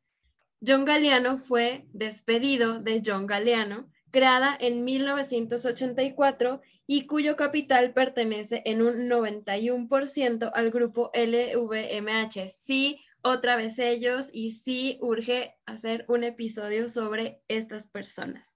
John 0.66 0.86
Galliano 0.86 1.38
fue 1.40 1.88
despedido 1.94 2.78
de 2.78 3.02
John 3.04 3.26
Galliano, 3.26 3.90
creada 4.16 4.56
en 4.62 4.86
1984 4.86 6.62
y 6.88 7.06
cuyo 7.06 7.36
capital 7.36 7.92
pertenece 7.92 8.62
en 8.64 8.82
un 8.82 9.10
91% 9.10 10.52
al 10.54 10.72
grupo 10.72 11.12
LVMH. 11.14 12.48
Sí, 12.50 13.02
otra 13.22 13.58
vez 13.58 13.78
ellos 13.78 14.30
y 14.32 14.52
sí 14.52 14.98
urge 15.02 15.58
hacer 15.66 16.06
un 16.08 16.24
episodio 16.24 16.88
sobre 16.88 17.42
estas 17.50 17.88
personas. 17.88 18.56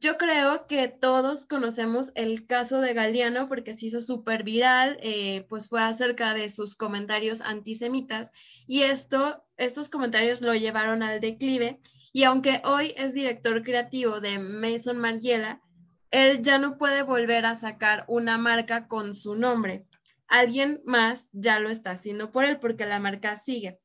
Yo 0.00 0.16
creo 0.16 0.66
que 0.66 0.88
todos 0.88 1.44
conocemos 1.44 2.10
el 2.14 2.46
caso 2.46 2.80
de 2.80 2.94
Galeano 2.94 3.48
porque 3.48 3.76
se 3.76 3.86
hizo 3.86 4.00
súper 4.00 4.42
viral, 4.42 4.96
eh, 5.02 5.44
pues 5.50 5.68
fue 5.68 5.82
acerca 5.82 6.32
de 6.32 6.48
sus 6.48 6.76
comentarios 6.76 7.42
antisemitas 7.42 8.32
y 8.66 8.84
esto, 8.84 9.44
estos 9.58 9.90
comentarios 9.90 10.40
lo 10.40 10.54
llevaron 10.54 11.02
al 11.02 11.20
declive 11.20 11.78
y 12.12 12.24
aunque 12.24 12.60
hoy 12.64 12.92
es 12.96 13.14
director 13.14 13.62
creativo 13.62 14.20
de 14.20 14.38
Mason 14.38 14.98
Margiela, 14.98 15.62
él 16.10 16.42
ya 16.42 16.58
no 16.58 16.76
puede 16.76 17.02
volver 17.02 17.46
a 17.46 17.56
sacar 17.56 18.04
una 18.06 18.36
marca 18.36 18.86
con 18.86 19.14
su 19.14 19.34
nombre. 19.34 19.86
Alguien 20.28 20.82
más 20.84 21.30
ya 21.32 21.58
lo 21.58 21.70
está 21.70 21.92
haciendo 21.92 22.30
por 22.30 22.44
él 22.44 22.58
porque 22.58 22.84
la 22.84 22.98
marca 22.98 23.36
sigue. 23.36 23.80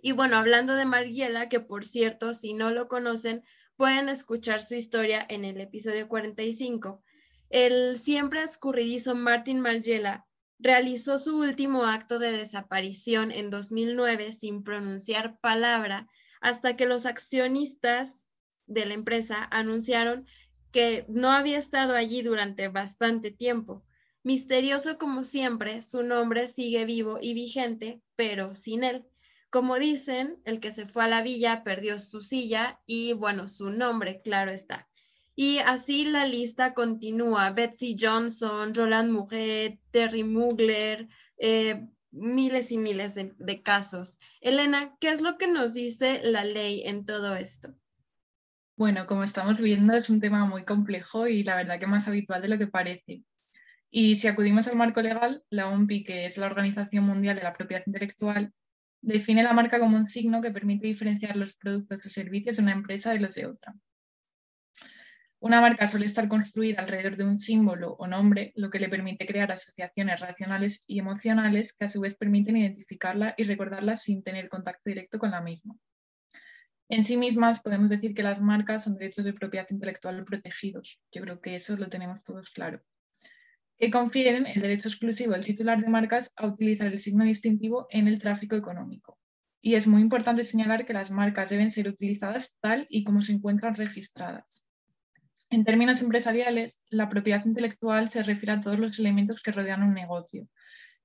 Y 0.00 0.12
bueno, 0.12 0.36
hablando 0.36 0.74
de 0.74 0.86
Margiela, 0.86 1.48
que 1.48 1.60
por 1.60 1.84
cierto, 1.84 2.32
si 2.32 2.54
no 2.54 2.70
lo 2.70 2.88
conocen, 2.88 3.42
pueden 3.76 4.08
escuchar 4.08 4.62
su 4.62 4.74
historia 4.74 5.24
en 5.28 5.44
el 5.44 5.60
episodio 5.60 6.08
45. 6.08 7.02
El 7.50 7.98
siempre 7.98 8.42
escurridizo 8.42 9.14
Martin 9.14 9.60
Margiela 9.60 10.26
realizó 10.58 11.18
su 11.18 11.38
último 11.38 11.84
acto 11.84 12.18
de 12.18 12.32
desaparición 12.32 13.30
en 13.30 13.50
2009 13.50 14.32
sin 14.32 14.62
pronunciar 14.62 15.38
palabra 15.40 16.08
hasta 16.40 16.76
que 16.76 16.86
los 16.86 17.06
accionistas 17.06 18.28
de 18.66 18.86
la 18.86 18.94
empresa 18.94 19.48
anunciaron 19.50 20.26
que 20.70 21.06
no 21.08 21.30
había 21.32 21.58
estado 21.58 21.94
allí 21.94 22.22
durante 22.22 22.68
bastante 22.68 23.30
tiempo. 23.30 23.84
Misterioso 24.22 24.98
como 24.98 25.24
siempre, 25.24 25.80
su 25.80 26.02
nombre 26.02 26.46
sigue 26.46 26.84
vivo 26.84 27.18
y 27.20 27.34
vigente, 27.34 28.02
pero 28.16 28.54
sin 28.54 28.84
él. 28.84 29.06
Como 29.50 29.78
dicen, 29.78 30.42
el 30.44 30.60
que 30.60 30.72
se 30.72 30.84
fue 30.84 31.04
a 31.04 31.08
la 31.08 31.22
villa 31.22 31.64
perdió 31.64 31.98
su 31.98 32.20
silla 32.20 32.80
y, 32.84 33.14
bueno, 33.14 33.48
su 33.48 33.70
nombre, 33.70 34.20
claro 34.22 34.50
está. 34.50 34.88
Y 35.34 35.58
así 35.58 36.04
la 36.04 36.26
lista 36.26 36.74
continúa. 36.74 37.52
Betsy 37.52 37.96
Johnson, 37.98 38.74
Roland 38.74 39.10
Mouret, 39.10 39.80
Terry 39.90 40.24
Mugler, 40.24 41.08
eh, 41.38 41.88
miles 42.10 42.72
y 42.72 42.78
miles 42.78 43.14
de, 43.14 43.62
casos. 43.62 44.18
Elena, 44.40 44.96
¿qué 45.00 45.10
es 45.10 45.20
lo 45.20 45.36
que 45.38 45.48
nos 45.48 45.74
dice 45.74 46.20
la 46.22 46.44
ley 46.44 46.82
en 46.84 47.04
todo 47.04 47.36
esto? 47.36 47.74
Bueno, 48.76 49.06
como 49.06 49.24
estamos 49.24 49.58
viendo, 49.58 49.94
es 49.94 50.08
un 50.08 50.20
tema 50.20 50.44
muy 50.44 50.64
complejo 50.64 51.26
y 51.26 51.42
la 51.42 51.56
verdad 51.56 51.80
que 51.80 51.86
más 51.86 52.06
habitual 52.08 52.42
de 52.42 52.48
lo 52.48 52.58
que 52.58 52.68
parece. 52.68 53.24
Y 53.90 54.16
si 54.16 54.28
acudimos 54.28 54.68
al 54.68 54.76
marco 54.76 55.02
legal, 55.02 55.42
la 55.50 55.68
OMPI, 55.68 56.04
que 56.04 56.26
es 56.26 56.38
la 56.38 56.46
Organización 56.46 57.04
Mundial 57.04 57.36
de 57.36 57.42
la 57.42 57.54
Propiedad 57.54 57.82
Intelectual, 57.86 58.52
Define 59.00 59.44
la 59.44 59.52
marca 59.52 59.78
como 59.78 59.96
un 59.96 60.06
signo 60.06 60.42
que 60.42 60.50
permite 60.50 60.86
diferenciar 60.86 61.36
los 61.36 61.56
productos 61.56 62.04
o 62.04 62.08
servicios 62.08 62.56
de 62.56 62.62
una 62.62 62.72
empresa 62.72 63.12
de 63.12 63.20
los 63.20 63.34
de 63.34 63.46
otra. 63.46 63.74
Una 65.40 65.60
marca 65.60 65.86
suele 65.86 66.06
estar 66.06 66.28
construida 66.28 66.80
alrededor 66.80 67.16
de 67.16 67.24
un 67.24 67.38
símbolo 67.38 67.92
o 67.92 68.06
nombre, 68.06 68.52
lo 68.56 68.70
que 68.70 68.80
le 68.80 68.88
permite 68.88 69.26
crear 69.26 69.52
asociaciones 69.52 70.20
racionales 70.20 70.82
y 70.86 70.98
emocionales 70.98 71.72
que 71.72 71.84
a 71.84 71.88
su 71.88 72.00
vez 72.00 72.16
permiten 72.16 72.56
identificarla 72.56 73.34
y 73.36 73.44
recordarla 73.44 73.98
sin 73.98 74.22
tener 74.22 74.48
contacto 74.48 74.82
directo 74.90 75.18
con 75.18 75.30
la 75.30 75.40
misma. 75.40 75.76
En 76.88 77.04
sí 77.04 77.16
mismas 77.16 77.60
podemos 77.60 77.88
decir 77.88 78.14
que 78.14 78.22
las 78.22 78.40
marcas 78.40 78.84
son 78.84 78.94
derechos 78.94 79.24
de 79.24 79.32
propiedad 79.32 79.66
intelectual 79.70 80.24
protegidos. 80.24 81.00
Yo 81.12 81.22
creo 81.22 81.40
que 81.40 81.56
eso 81.56 81.76
lo 81.76 81.88
tenemos 81.88 82.24
todos 82.24 82.50
claro 82.50 82.82
que 83.78 83.90
confieren 83.90 84.46
el 84.46 84.60
derecho 84.60 84.88
exclusivo 84.88 85.32
del 85.32 85.44
titular 85.44 85.80
de 85.80 85.88
marcas 85.88 86.32
a 86.36 86.46
utilizar 86.46 86.92
el 86.92 87.00
signo 87.00 87.24
distintivo 87.24 87.86
en 87.90 88.08
el 88.08 88.18
tráfico 88.18 88.56
económico. 88.56 89.18
Y 89.60 89.74
es 89.74 89.86
muy 89.86 90.02
importante 90.02 90.44
señalar 90.44 90.84
que 90.84 90.92
las 90.92 91.10
marcas 91.12 91.48
deben 91.48 91.72
ser 91.72 91.88
utilizadas 91.88 92.56
tal 92.60 92.86
y 92.90 93.04
como 93.04 93.22
se 93.22 93.32
encuentran 93.32 93.76
registradas. 93.76 94.64
En 95.50 95.64
términos 95.64 96.02
empresariales, 96.02 96.82
la 96.90 97.08
propiedad 97.08 97.44
intelectual 97.44 98.10
se 98.10 98.22
refiere 98.22 98.52
a 98.52 98.60
todos 98.60 98.78
los 98.78 98.98
elementos 98.98 99.42
que 99.42 99.50
rodean 99.50 99.82
un 99.82 99.94
negocio. 99.94 100.46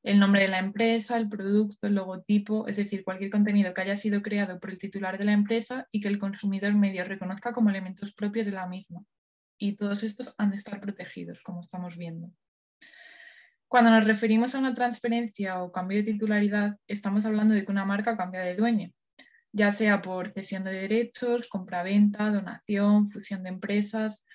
El 0.03 0.19
nombre 0.19 0.41
de 0.41 0.49
la 0.49 0.59
empresa, 0.59 1.15
el 1.15 1.29
producto, 1.29 1.87
el 1.87 1.95
logotipo, 1.95 2.67
es 2.67 2.75
decir, 2.75 3.05
cualquier 3.05 3.29
contenido 3.29 3.73
que 3.73 3.81
haya 3.81 3.97
sido 3.97 4.21
creado 4.21 4.59
por 4.59 4.71
el 4.71 4.77
titular 4.77 5.17
de 5.17 5.23
la 5.23 5.31
empresa 5.31 5.87
y 5.91 6.01
que 6.01 6.09
el 6.09 6.19
consumidor 6.19 6.75
medio 6.75 7.05
reconozca 7.05 7.53
como 7.53 7.69
elementos 7.69 8.13
propios 8.13 8.45
de 8.45 8.51
la 8.51 8.67
misma. 8.67 9.05
Y 9.57 9.77
todos 9.77 10.03
estos 10.03 10.35
han 10.37 10.51
de 10.51 10.57
estar 10.57 10.81
protegidos, 10.81 11.39
como 11.41 11.61
estamos 11.61 11.95
viendo. 11.95 12.29
Cuando 13.69 13.91
nos 13.91 14.05
referimos 14.05 14.53
a 14.55 14.59
una 14.59 14.73
transferencia 14.73 15.63
o 15.63 15.71
cambio 15.71 15.99
de 15.99 16.11
titularidad, 16.11 16.75
estamos 16.85 17.23
hablando 17.23 17.53
de 17.53 17.63
que 17.63 17.71
una 17.71 17.85
marca 17.85 18.17
cambia 18.17 18.41
de 18.41 18.55
dueño, 18.55 18.91
ya 19.53 19.71
sea 19.71 20.01
por 20.01 20.31
cesión 20.31 20.63
de 20.63 20.73
derechos, 20.73 21.47
compraventa, 21.47 22.31
donación, 22.31 23.11
fusión 23.11 23.43
de 23.43 23.49
empresas. 23.49 24.25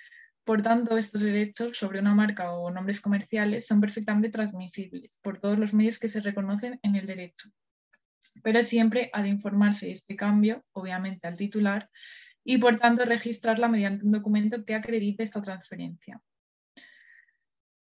Por 0.45 0.63
tanto, 0.63 0.97
estos 0.97 1.21
derechos 1.21 1.77
sobre 1.77 1.99
una 1.99 2.15
marca 2.15 2.53
o 2.53 2.71
nombres 2.71 3.01
comerciales 3.01 3.67
son 3.67 3.81
perfectamente 3.81 4.31
transmisibles 4.31 5.19
por 5.23 5.41
todos 5.41 5.59
los 5.59 5.75
medios 5.75 5.99
que 5.99 6.09
se 6.09 6.21
reconocen 6.21 6.79
en 6.83 6.95
el 6.95 7.05
derecho. 7.05 7.51
Pero 8.45 8.63
siempre 8.63 9.11
ha 9.13 9.23
de 9.23 9.29
informarse 9.29 9.87
de 9.87 9.93
este 9.93 10.15
cambio, 10.15 10.65
obviamente 10.73 11.27
al 11.27 11.37
titular, 11.37 11.91
y 12.45 12.59
por 12.59 12.77
tanto 12.77 13.05
registrarla 13.05 13.69
mediante 13.69 14.05
un 14.05 14.13
documento 14.13 14.65
que 14.65 14.77
acredite 14.77 15.25
esta 15.25 15.43
transferencia. 15.43 16.23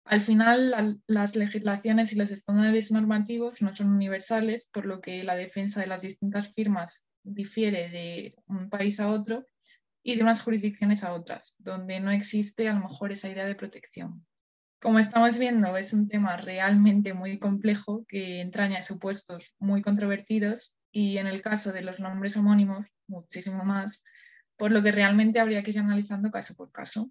Al 0.05 0.25
final, 0.25 1.03
las 1.07 1.37
legislaciones 1.37 2.13
y 2.13 2.17
los 2.17 2.31
estándares 2.31 2.93
normativos 2.93 3.61
no 3.61 3.77
son 3.77 3.91
universales, 3.91 4.69
por 4.73 4.87
lo 4.87 5.01
que 5.01 5.23
la 5.23 5.37
defensa 5.37 5.81
de 5.81 5.89
las 5.89 6.01
distintas 6.01 6.55
firmas 6.55 7.05
difiere 7.27 7.89
de 7.89 8.35
un 8.47 8.71
país 8.71 9.01
a 9.01 9.09
otro 9.09 9.47
y 10.03 10.15
de 10.15 10.23
unas 10.23 10.41
jurisdicciones 10.41 11.03
a 11.05 11.13
otras, 11.13 11.57
donde 11.59 12.01
no 12.01 12.11
existe 12.11 12.69
a 12.69 12.75
lo 12.75 12.81
mejor 12.81 13.13
esa 13.13 13.29
idea 13.29 13.45
de 13.45 13.57
protección. 13.57 14.25
Como 14.81 14.99
estamos 14.99 15.39
viendo, 15.39 15.77
es 15.77 15.93
un 15.93 16.07
tema 16.07 16.37
realmente 16.37 17.13
muy 17.13 17.39
complejo 17.39 18.05
que 18.09 18.41
entraña 18.41 18.85
supuestos 18.85 19.55
muy 19.59 19.83
controvertidos 19.83 20.77
y 20.93 21.19
en 21.19 21.27
el 21.27 21.43
caso 21.43 21.73
de 21.73 21.83
los 21.83 21.99
nombres 21.99 22.37
homónimos, 22.37 22.87
muchísimo 23.09 23.65
más, 23.65 24.05
por 24.57 24.73
lo 24.73 24.83
que 24.83 24.93
realmente 24.93 25.41
habría 25.41 25.63
que 25.63 25.73
ir 25.73 25.79
analizando 25.79 26.31
caso 26.31 26.55
por 26.55 26.71
caso. 26.71 27.11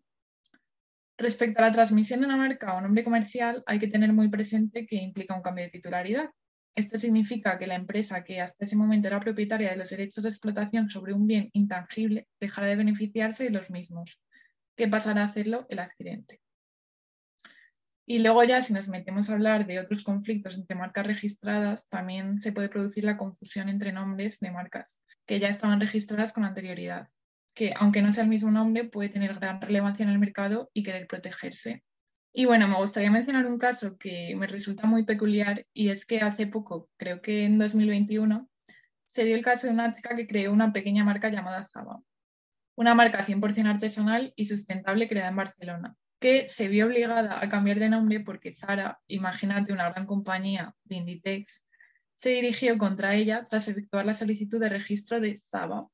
Respecto 1.18 1.60
a 1.60 1.68
la 1.68 1.74
transmisión 1.74 2.20
de 2.20 2.28
una 2.28 2.38
marca 2.38 2.76
o 2.76 2.82
nombre 2.82 3.04
comercial, 3.04 3.64
hay 3.66 3.80
que 3.80 3.88
tener 3.88 4.14
muy 4.14 4.30
presente 4.30 4.86
que 4.86 4.96
implica 4.96 5.36
un 5.36 5.42
cambio 5.42 5.66
de 5.66 5.72
titularidad. 5.72 6.30
Esto 6.76 7.00
significa 7.00 7.58
que 7.58 7.68
la 7.68 7.76
empresa 7.76 8.24
que 8.24 8.42
hasta 8.42 8.66
ese 8.66 8.76
momento 8.76 9.08
era 9.08 9.20
propietaria 9.20 9.72
de 9.72 9.78
los 9.78 9.90
derechos 9.90 10.24
de 10.24 10.30
explotación 10.30 10.90
sobre 10.90 11.14
un 11.14 11.26
bien 11.26 11.50
intangible 11.54 12.28
dejará 12.40 12.68
de 12.68 12.76
beneficiarse 12.76 13.46
de 13.46 13.50
los 13.52 13.70
mismos, 13.70 14.20
que 14.76 14.88
pasará 14.88 15.22
a 15.22 15.26
hacerlo 15.26 15.66
el 15.70 15.80
adquirente. 15.80 16.42
Y 18.06 18.20
luego 18.20 18.44
ya 18.44 18.62
si 18.62 18.74
nos 18.74 18.88
metemos 18.88 19.30
a 19.30 19.34
hablar 19.34 19.66
de 19.66 19.80
otros 19.80 20.04
conflictos 20.04 20.56
entre 20.56 20.76
marcas 20.76 21.08
registradas, 21.08 21.88
también 21.90 22.40
se 22.40 22.52
puede 22.52 22.70
producir 22.70 23.04
la 23.04 23.18
confusión 23.18 23.70
entre 23.70 23.94
nombres 23.94 24.40
de 24.40 24.52
marcas 24.52 25.02
que 25.26 25.40
ya 25.40 25.50
estaban 25.50 25.80
registradas 25.80 26.34
con 26.34 26.46
anterioridad 26.46 27.08
que 27.56 27.74
aunque 27.78 28.02
no 28.02 28.14
sea 28.14 28.26
el 28.26 28.30
mismo 28.30 28.52
nombre, 28.52 28.84
puede 28.84 29.10
tener 29.10 29.34
gran 29.36 29.62
relevancia 29.62 30.04
en 30.04 30.10
el 30.10 30.20
mercado 30.20 30.70
y 30.74 30.84
querer 30.84 31.08
protegerse. 31.08 31.84
Y 32.38 32.44
bueno, 32.44 32.68
me 32.68 32.76
gustaría 32.76 33.10
mencionar 33.10 33.46
un 33.46 33.58
caso 33.58 33.98
que 33.98 34.36
me 34.36 34.46
resulta 34.46 34.86
muy 34.86 35.06
peculiar 35.06 35.66
y 35.72 35.88
es 35.88 36.06
que 36.06 36.20
hace 36.20 36.48
poco, 36.48 36.90
creo 36.98 37.22
que 37.22 37.46
en 37.46 37.58
2021, 37.58 38.50
se 39.06 39.24
dio 39.24 39.36
el 39.38 39.42
caso 39.42 39.68
de 39.68 39.74
una 39.74 39.96
chica 39.96 40.18
que 40.18 40.28
creó 40.28 40.52
una 40.52 40.74
pequeña 40.74 41.06
marca 41.06 41.30
llamada 41.30 41.64
Zaba, 41.72 42.02
una 42.76 42.94
marca 42.94 43.26
100% 43.26 43.70
artesanal 43.70 44.34
y 44.36 44.50
sustentable 44.50 45.08
creada 45.08 45.30
en 45.30 45.38
Barcelona, 45.38 45.96
que 46.20 46.50
se 46.50 46.68
vio 46.68 46.88
obligada 46.88 47.42
a 47.42 47.48
cambiar 47.48 47.80
de 47.80 47.88
nombre 47.88 48.20
porque 48.20 48.54
Zara, 48.54 49.00
imagínate 49.08 49.72
una 49.72 49.90
gran 49.92 50.06
compañía 50.06 50.76
de 50.84 50.98
Inditex, 50.98 51.64
se 52.16 52.32
dirigió 52.32 52.78
contra 52.78 53.16
ella 53.16 53.44
tras 53.50 53.70
efectuar 53.70 54.06
la 54.06 54.14
solicitud 54.14 54.60
de 54.60 54.68
registro 54.68 55.22
de 55.22 55.40
Zaba, 55.40 55.88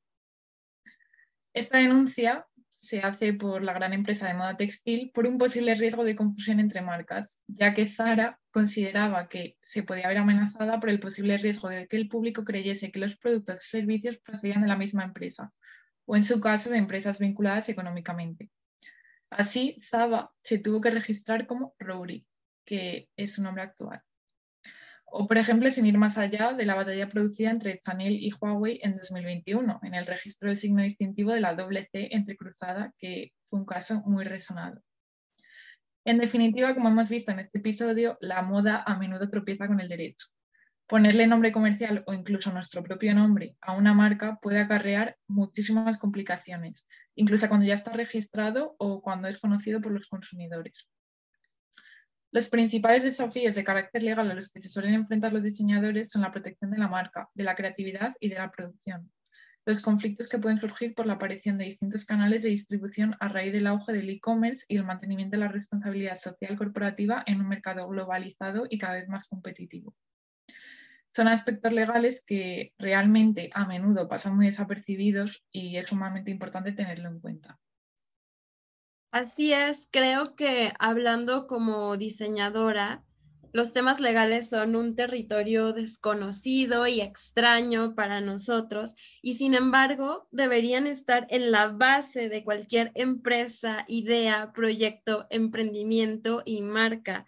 esta 1.54 1.78
denuncia 1.78 2.48
se 2.82 3.02
hace 3.02 3.34
por 3.34 3.64
la 3.64 3.74
gran 3.74 3.94
empresa 3.94 4.28
de 4.28 4.34
moda 4.34 4.58
textil 4.58 5.12
por 5.14 5.28
un 5.28 5.38
posible 5.38 5.76
riesgo 5.76 6.04
de 6.04 6.16
confusión 6.16 6.60
entre 6.60 6.82
marcas, 6.82 7.44
ya 7.46 7.76
que 7.76 7.88
Zara 7.88 8.40
consideraba 8.50 9.30
que 9.30 9.56
se 9.64 9.84
podía 9.84 10.08
ver 10.08 10.18
amenazada 10.18 10.80
por 10.80 10.90
el 10.90 11.00
posible 11.00 11.38
riesgo 11.38 11.70
de 11.70 11.88
que 11.88 11.98
el 11.98 12.10
público 12.10 12.44
creyese 12.44 12.92
que 12.92 13.00
los 13.00 13.18
productos 13.18 13.58
y 13.58 13.70
servicios 13.70 14.18
procedían 14.18 14.64
de 14.64 14.68
la 14.68 14.78
misma 14.78 15.04
empresa, 15.04 15.54
o 16.06 16.16
en 16.16 16.26
su 16.26 16.42
caso 16.42 16.72
de 16.72 16.78
empresas 16.78 17.20
vinculadas 17.20 17.70
económicamente. 17.70 18.50
Así, 19.30 19.78
Zaba 19.88 20.34
se 20.40 20.58
tuvo 20.58 20.82
que 20.82 20.90
registrar 20.90 21.46
como 21.46 21.76
Rory, 21.78 22.26
que 22.66 23.10
es 23.16 23.34
su 23.34 23.44
nombre 23.44 23.62
actual. 23.62 24.02
O, 25.14 25.28
por 25.28 25.38
ejemplo, 25.38 25.70
sin 25.72 25.86
ir 25.86 25.98
más 25.98 26.18
allá 26.18 26.54
de 26.54 26.66
la 26.66 26.74
batalla 26.76 27.10
producida 27.10 27.52
entre 27.52 27.82
Chanel 27.82 28.14
y 28.14 28.32
Huawei 28.32 28.80
en 28.82 28.96
2021, 28.96 29.82
en 29.84 29.94
el 29.94 30.06
registro 30.06 30.48
del 30.48 30.62
signo 30.62 30.82
distintivo 30.84 31.34
de 31.34 31.42
la 31.42 31.54
doble 31.54 31.90
C 31.92 32.08
entrecruzada, 32.12 32.94
que 32.98 33.34
fue 33.44 33.60
un 33.60 33.66
caso 33.66 34.02
muy 34.06 34.24
resonado. 34.24 34.82
En 36.06 36.18
definitiva, 36.18 36.74
como 36.74 36.88
hemos 36.88 37.10
visto 37.10 37.34
en 37.34 37.40
este 37.40 37.58
episodio, 37.58 38.18
la 38.22 38.42
moda 38.42 38.84
a 38.88 38.98
menudo 38.98 39.30
tropieza 39.30 39.68
con 39.68 39.82
el 39.82 39.90
derecho. 39.90 40.28
Ponerle 40.88 41.28
nombre 41.28 41.52
comercial 41.52 42.06
o 42.08 42.14
incluso 42.14 42.54
nuestro 42.54 42.82
propio 42.82 43.14
nombre 43.14 43.58
a 43.60 43.74
una 43.74 43.94
marca 43.94 44.40
puede 44.42 44.62
acarrear 44.62 45.18
muchísimas 45.28 46.00
complicaciones, 46.00 46.88
incluso 47.16 47.50
cuando 47.50 47.66
ya 47.66 47.76
está 47.76 47.92
registrado 47.92 48.76
o 48.80 49.02
cuando 49.02 49.28
es 49.28 49.42
conocido 49.42 49.82
por 49.82 49.92
los 49.92 50.08
consumidores. 50.08 50.88
Los 52.32 52.50
principales 52.50 53.04
desafíos 53.04 53.56
de 53.56 53.64
carácter 53.64 54.04
legal 54.04 54.32
a 54.32 54.34
los 54.34 54.50
que 54.52 54.62
se 54.62 54.70
suelen 54.70 54.94
enfrentar 54.94 55.34
los 55.34 55.44
diseñadores 55.44 56.12
son 56.12 56.22
la 56.22 56.32
protección 56.32 56.72
de 56.72 56.78
la 56.78 56.88
marca, 56.88 57.30
de 57.34 57.44
la 57.44 57.56
creatividad 57.56 58.14
y 58.20 58.30
de 58.30 58.36
la 58.36 58.50
producción. 58.50 59.12
Los 59.66 59.82
conflictos 59.82 60.30
que 60.30 60.40
pueden 60.40 60.60
surgir 60.60 60.96
por 60.96 61.06
la 61.06 61.14
aparición 61.14 61.58
de 61.58 61.66
distintos 61.66 62.06
canales 62.06 62.42
de 62.42 62.50
distribución 62.50 63.16
a 63.20 63.28
raíz 63.28 63.52
del 63.52 63.68
auge 63.68 63.92
del 63.94 64.10
e-commerce 64.10 64.66
y 64.70 64.78
el 64.78 64.86
mantenimiento 64.86 65.38
de 65.38 65.42
la 65.42 65.52
responsabilidad 65.52 66.20
social 66.20 66.58
corporativa 66.58 67.24
en 67.28 67.42
un 67.42 67.50
mercado 67.50 67.88
globalizado 67.88 68.66
y 68.70 68.78
cada 68.78 68.94
vez 68.94 69.10
más 69.10 69.28
competitivo 69.28 69.94
son 71.14 71.28
aspectos 71.28 71.74
legales 71.74 72.24
que 72.26 72.74
realmente 72.78 73.50
a 73.54 73.66
menudo 73.66 74.08
pasan 74.08 74.36
muy 74.36 74.48
desapercibidos 74.48 75.44
y 75.52 75.76
es 75.78 75.88
sumamente 75.88 76.32
importante 76.32 76.72
tenerlo 76.72 77.10
en 77.10 77.20
cuenta. 77.20 77.60
Así 79.12 79.52
es, 79.52 79.90
creo 79.92 80.36
que 80.38 80.72
hablando 80.80 81.46
como 81.46 81.98
diseñadora, 81.98 83.04
los 83.52 83.74
temas 83.74 84.00
legales 84.00 84.50
son 84.50 84.78
un 84.78 84.96
territorio 84.96 85.74
desconocido 85.74 86.88
y 86.88 87.02
extraño 87.02 87.94
para 87.94 88.22
nosotros 88.22 88.96
y 89.22 89.34
sin 89.34 89.54
embargo 89.54 90.30
deberían 90.32 90.88
estar 90.88 91.28
en 91.30 91.52
la 91.52 91.68
base 91.68 92.30
de 92.30 92.46
cualquier 92.46 92.94
empresa, 92.96 93.84
idea, 93.90 94.54
proyecto, 94.54 95.28
emprendimiento 95.30 96.42
y 96.46 96.62
marca. 96.62 97.26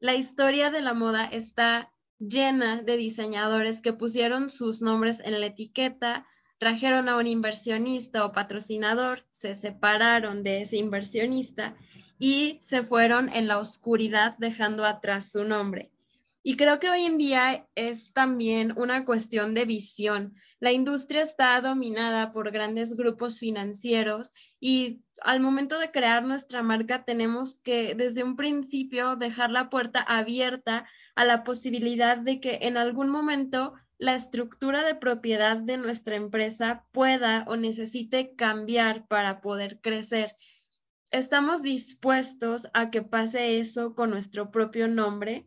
La 0.00 0.14
historia 0.14 0.70
de 0.70 0.82
la 0.82 0.92
moda 0.92 1.24
está 1.24 1.94
llena 2.18 2.82
de 2.82 2.98
diseñadores 2.98 3.80
que 3.80 3.94
pusieron 3.94 4.50
sus 4.50 4.82
nombres 4.82 5.20
en 5.20 5.40
la 5.40 5.46
etiqueta, 5.46 6.26
trajeron 6.62 7.08
a 7.08 7.16
un 7.16 7.26
inversionista 7.26 8.24
o 8.24 8.30
patrocinador, 8.30 9.26
se 9.32 9.52
separaron 9.52 10.44
de 10.44 10.62
ese 10.62 10.76
inversionista 10.76 11.74
y 12.20 12.58
se 12.60 12.84
fueron 12.84 13.28
en 13.30 13.48
la 13.48 13.58
oscuridad 13.58 14.36
dejando 14.38 14.84
atrás 14.84 15.32
su 15.32 15.42
nombre. 15.42 15.90
Y 16.44 16.56
creo 16.56 16.78
que 16.78 16.88
hoy 16.88 17.02
en 17.02 17.18
día 17.18 17.66
es 17.74 18.12
también 18.12 18.74
una 18.76 19.04
cuestión 19.04 19.54
de 19.54 19.64
visión. 19.64 20.36
La 20.60 20.70
industria 20.70 21.22
está 21.22 21.60
dominada 21.60 22.32
por 22.32 22.52
grandes 22.52 22.94
grupos 22.94 23.40
financieros 23.40 24.32
y 24.60 25.02
al 25.24 25.40
momento 25.40 25.80
de 25.80 25.90
crear 25.90 26.24
nuestra 26.24 26.62
marca 26.62 27.04
tenemos 27.04 27.58
que 27.58 27.96
desde 27.96 28.22
un 28.22 28.36
principio 28.36 29.16
dejar 29.16 29.50
la 29.50 29.68
puerta 29.68 30.00
abierta 30.00 30.86
a 31.16 31.24
la 31.24 31.42
posibilidad 31.42 32.18
de 32.18 32.38
que 32.38 32.60
en 32.62 32.76
algún 32.76 33.08
momento 33.08 33.74
la 34.02 34.16
estructura 34.16 34.82
de 34.82 34.96
propiedad 34.96 35.58
de 35.58 35.76
nuestra 35.76 36.16
empresa 36.16 36.84
pueda 36.90 37.44
o 37.46 37.54
necesite 37.54 38.34
cambiar 38.34 39.06
para 39.06 39.40
poder 39.40 39.78
crecer. 39.80 40.34
Estamos 41.12 41.62
dispuestos 41.62 42.66
a 42.74 42.90
que 42.90 43.02
pase 43.02 43.60
eso 43.60 43.94
con 43.94 44.10
nuestro 44.10 44.50
propio 44.50 44.88
nombre. 44.88 45.46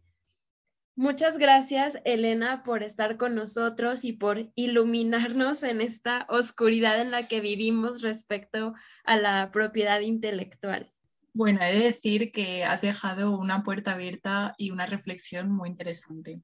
Muchas 0.95 1.37
gracias, 1.37 1.99
Elena, 2.05 2.63
por 2.63 2.81
estar 2.81 3.17
con 3.17 3.35
nosotros 3.35 4.05
y 4.05 4.13
por 4.13 4.49
iluminarnos 4.55 5.61
en 5.63 5.81
esta 5.81 6.25
oscuridad 6.29 7.01
en 7.01 7.11
la 7.11 7.27
que 7.27 7.41
vivimos 7.41 8.01
respecto 8.01 8.73
a 9.03 9.17
la 9.17 9.51
propiedad 9.51 9.99
intelectual. 9.99 10.93
Bueno, 11.33 11.59
he 11.61 11.73
de 11.73 11.83
decir 11.83 12.31
que 12.31 12.63
has 12.63 12.79
dejado 12.79 13.37
una 13.37 13.63
puerta 13.63 13.91
abierta 13.91 14.55
y 14.57 14.71
una 14.71 14.85
reflexión 14.85 15.51
muy 15.51 15.67
interesante. 15.67 16.39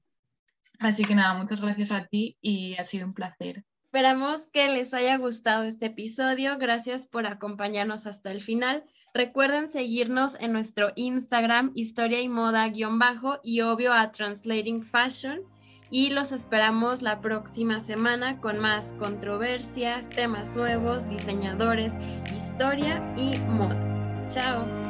Así 0.82 1.06
que 1.06 1.14
nada, 1.14 1.36
muchas 1.36 1.62
gracias 1.62 1.92
a 1.92 2.06
ti 2.06 2.38
y 2.42 2.76
ha 2.80 2.84
sido 2.84 3.06
un 3.06 3.14
placer. 3.14 3.64
Esperamos 3.86 4.42
que 4.52 4.68
les 4.68 4.94
haya 4.94 5.18
gustado 5.18 5.64
este 5.64 5.88
episodio. 5.88 6.58
Gracias 6.58 7.08
por 7.08 7.28
acompañarnos 7.28 8.08
hasta 8.08 8.32
el 8.32 8.42
final. 8.42 8.84
Recuerden 9.14 9.68
seguirnos 9.68 10.40
en 10.40 10.54
nuestro 10.54 10.92
Instagram, 10.96 11.72
historia 11.76 12.22
y 12.22 12.30
moda-bajo 12.30 13.40
y 13.44 13.62
obvio 13.62 13.94
a 13.94 14.12
Translating 14.12 14.82
Fashion. 14.82 15.42
Y 15.92 16.10
los 16.12 16.32
esperamos 16.32 17.02
la 17.02 17.20
próxima 17.20 17.82
semana 17.82 18.40
con 18.40 18.58
más 18.60 18.96
controversias, 18.98 20.10
temas 20.10 20.56
nuevos, 20.56 21.08
diseñadores, 21.10 21.98
historia 22.34 23.04
y 23.18 23.38
moda. 23.42 23.78
Chao. 24.30 24.81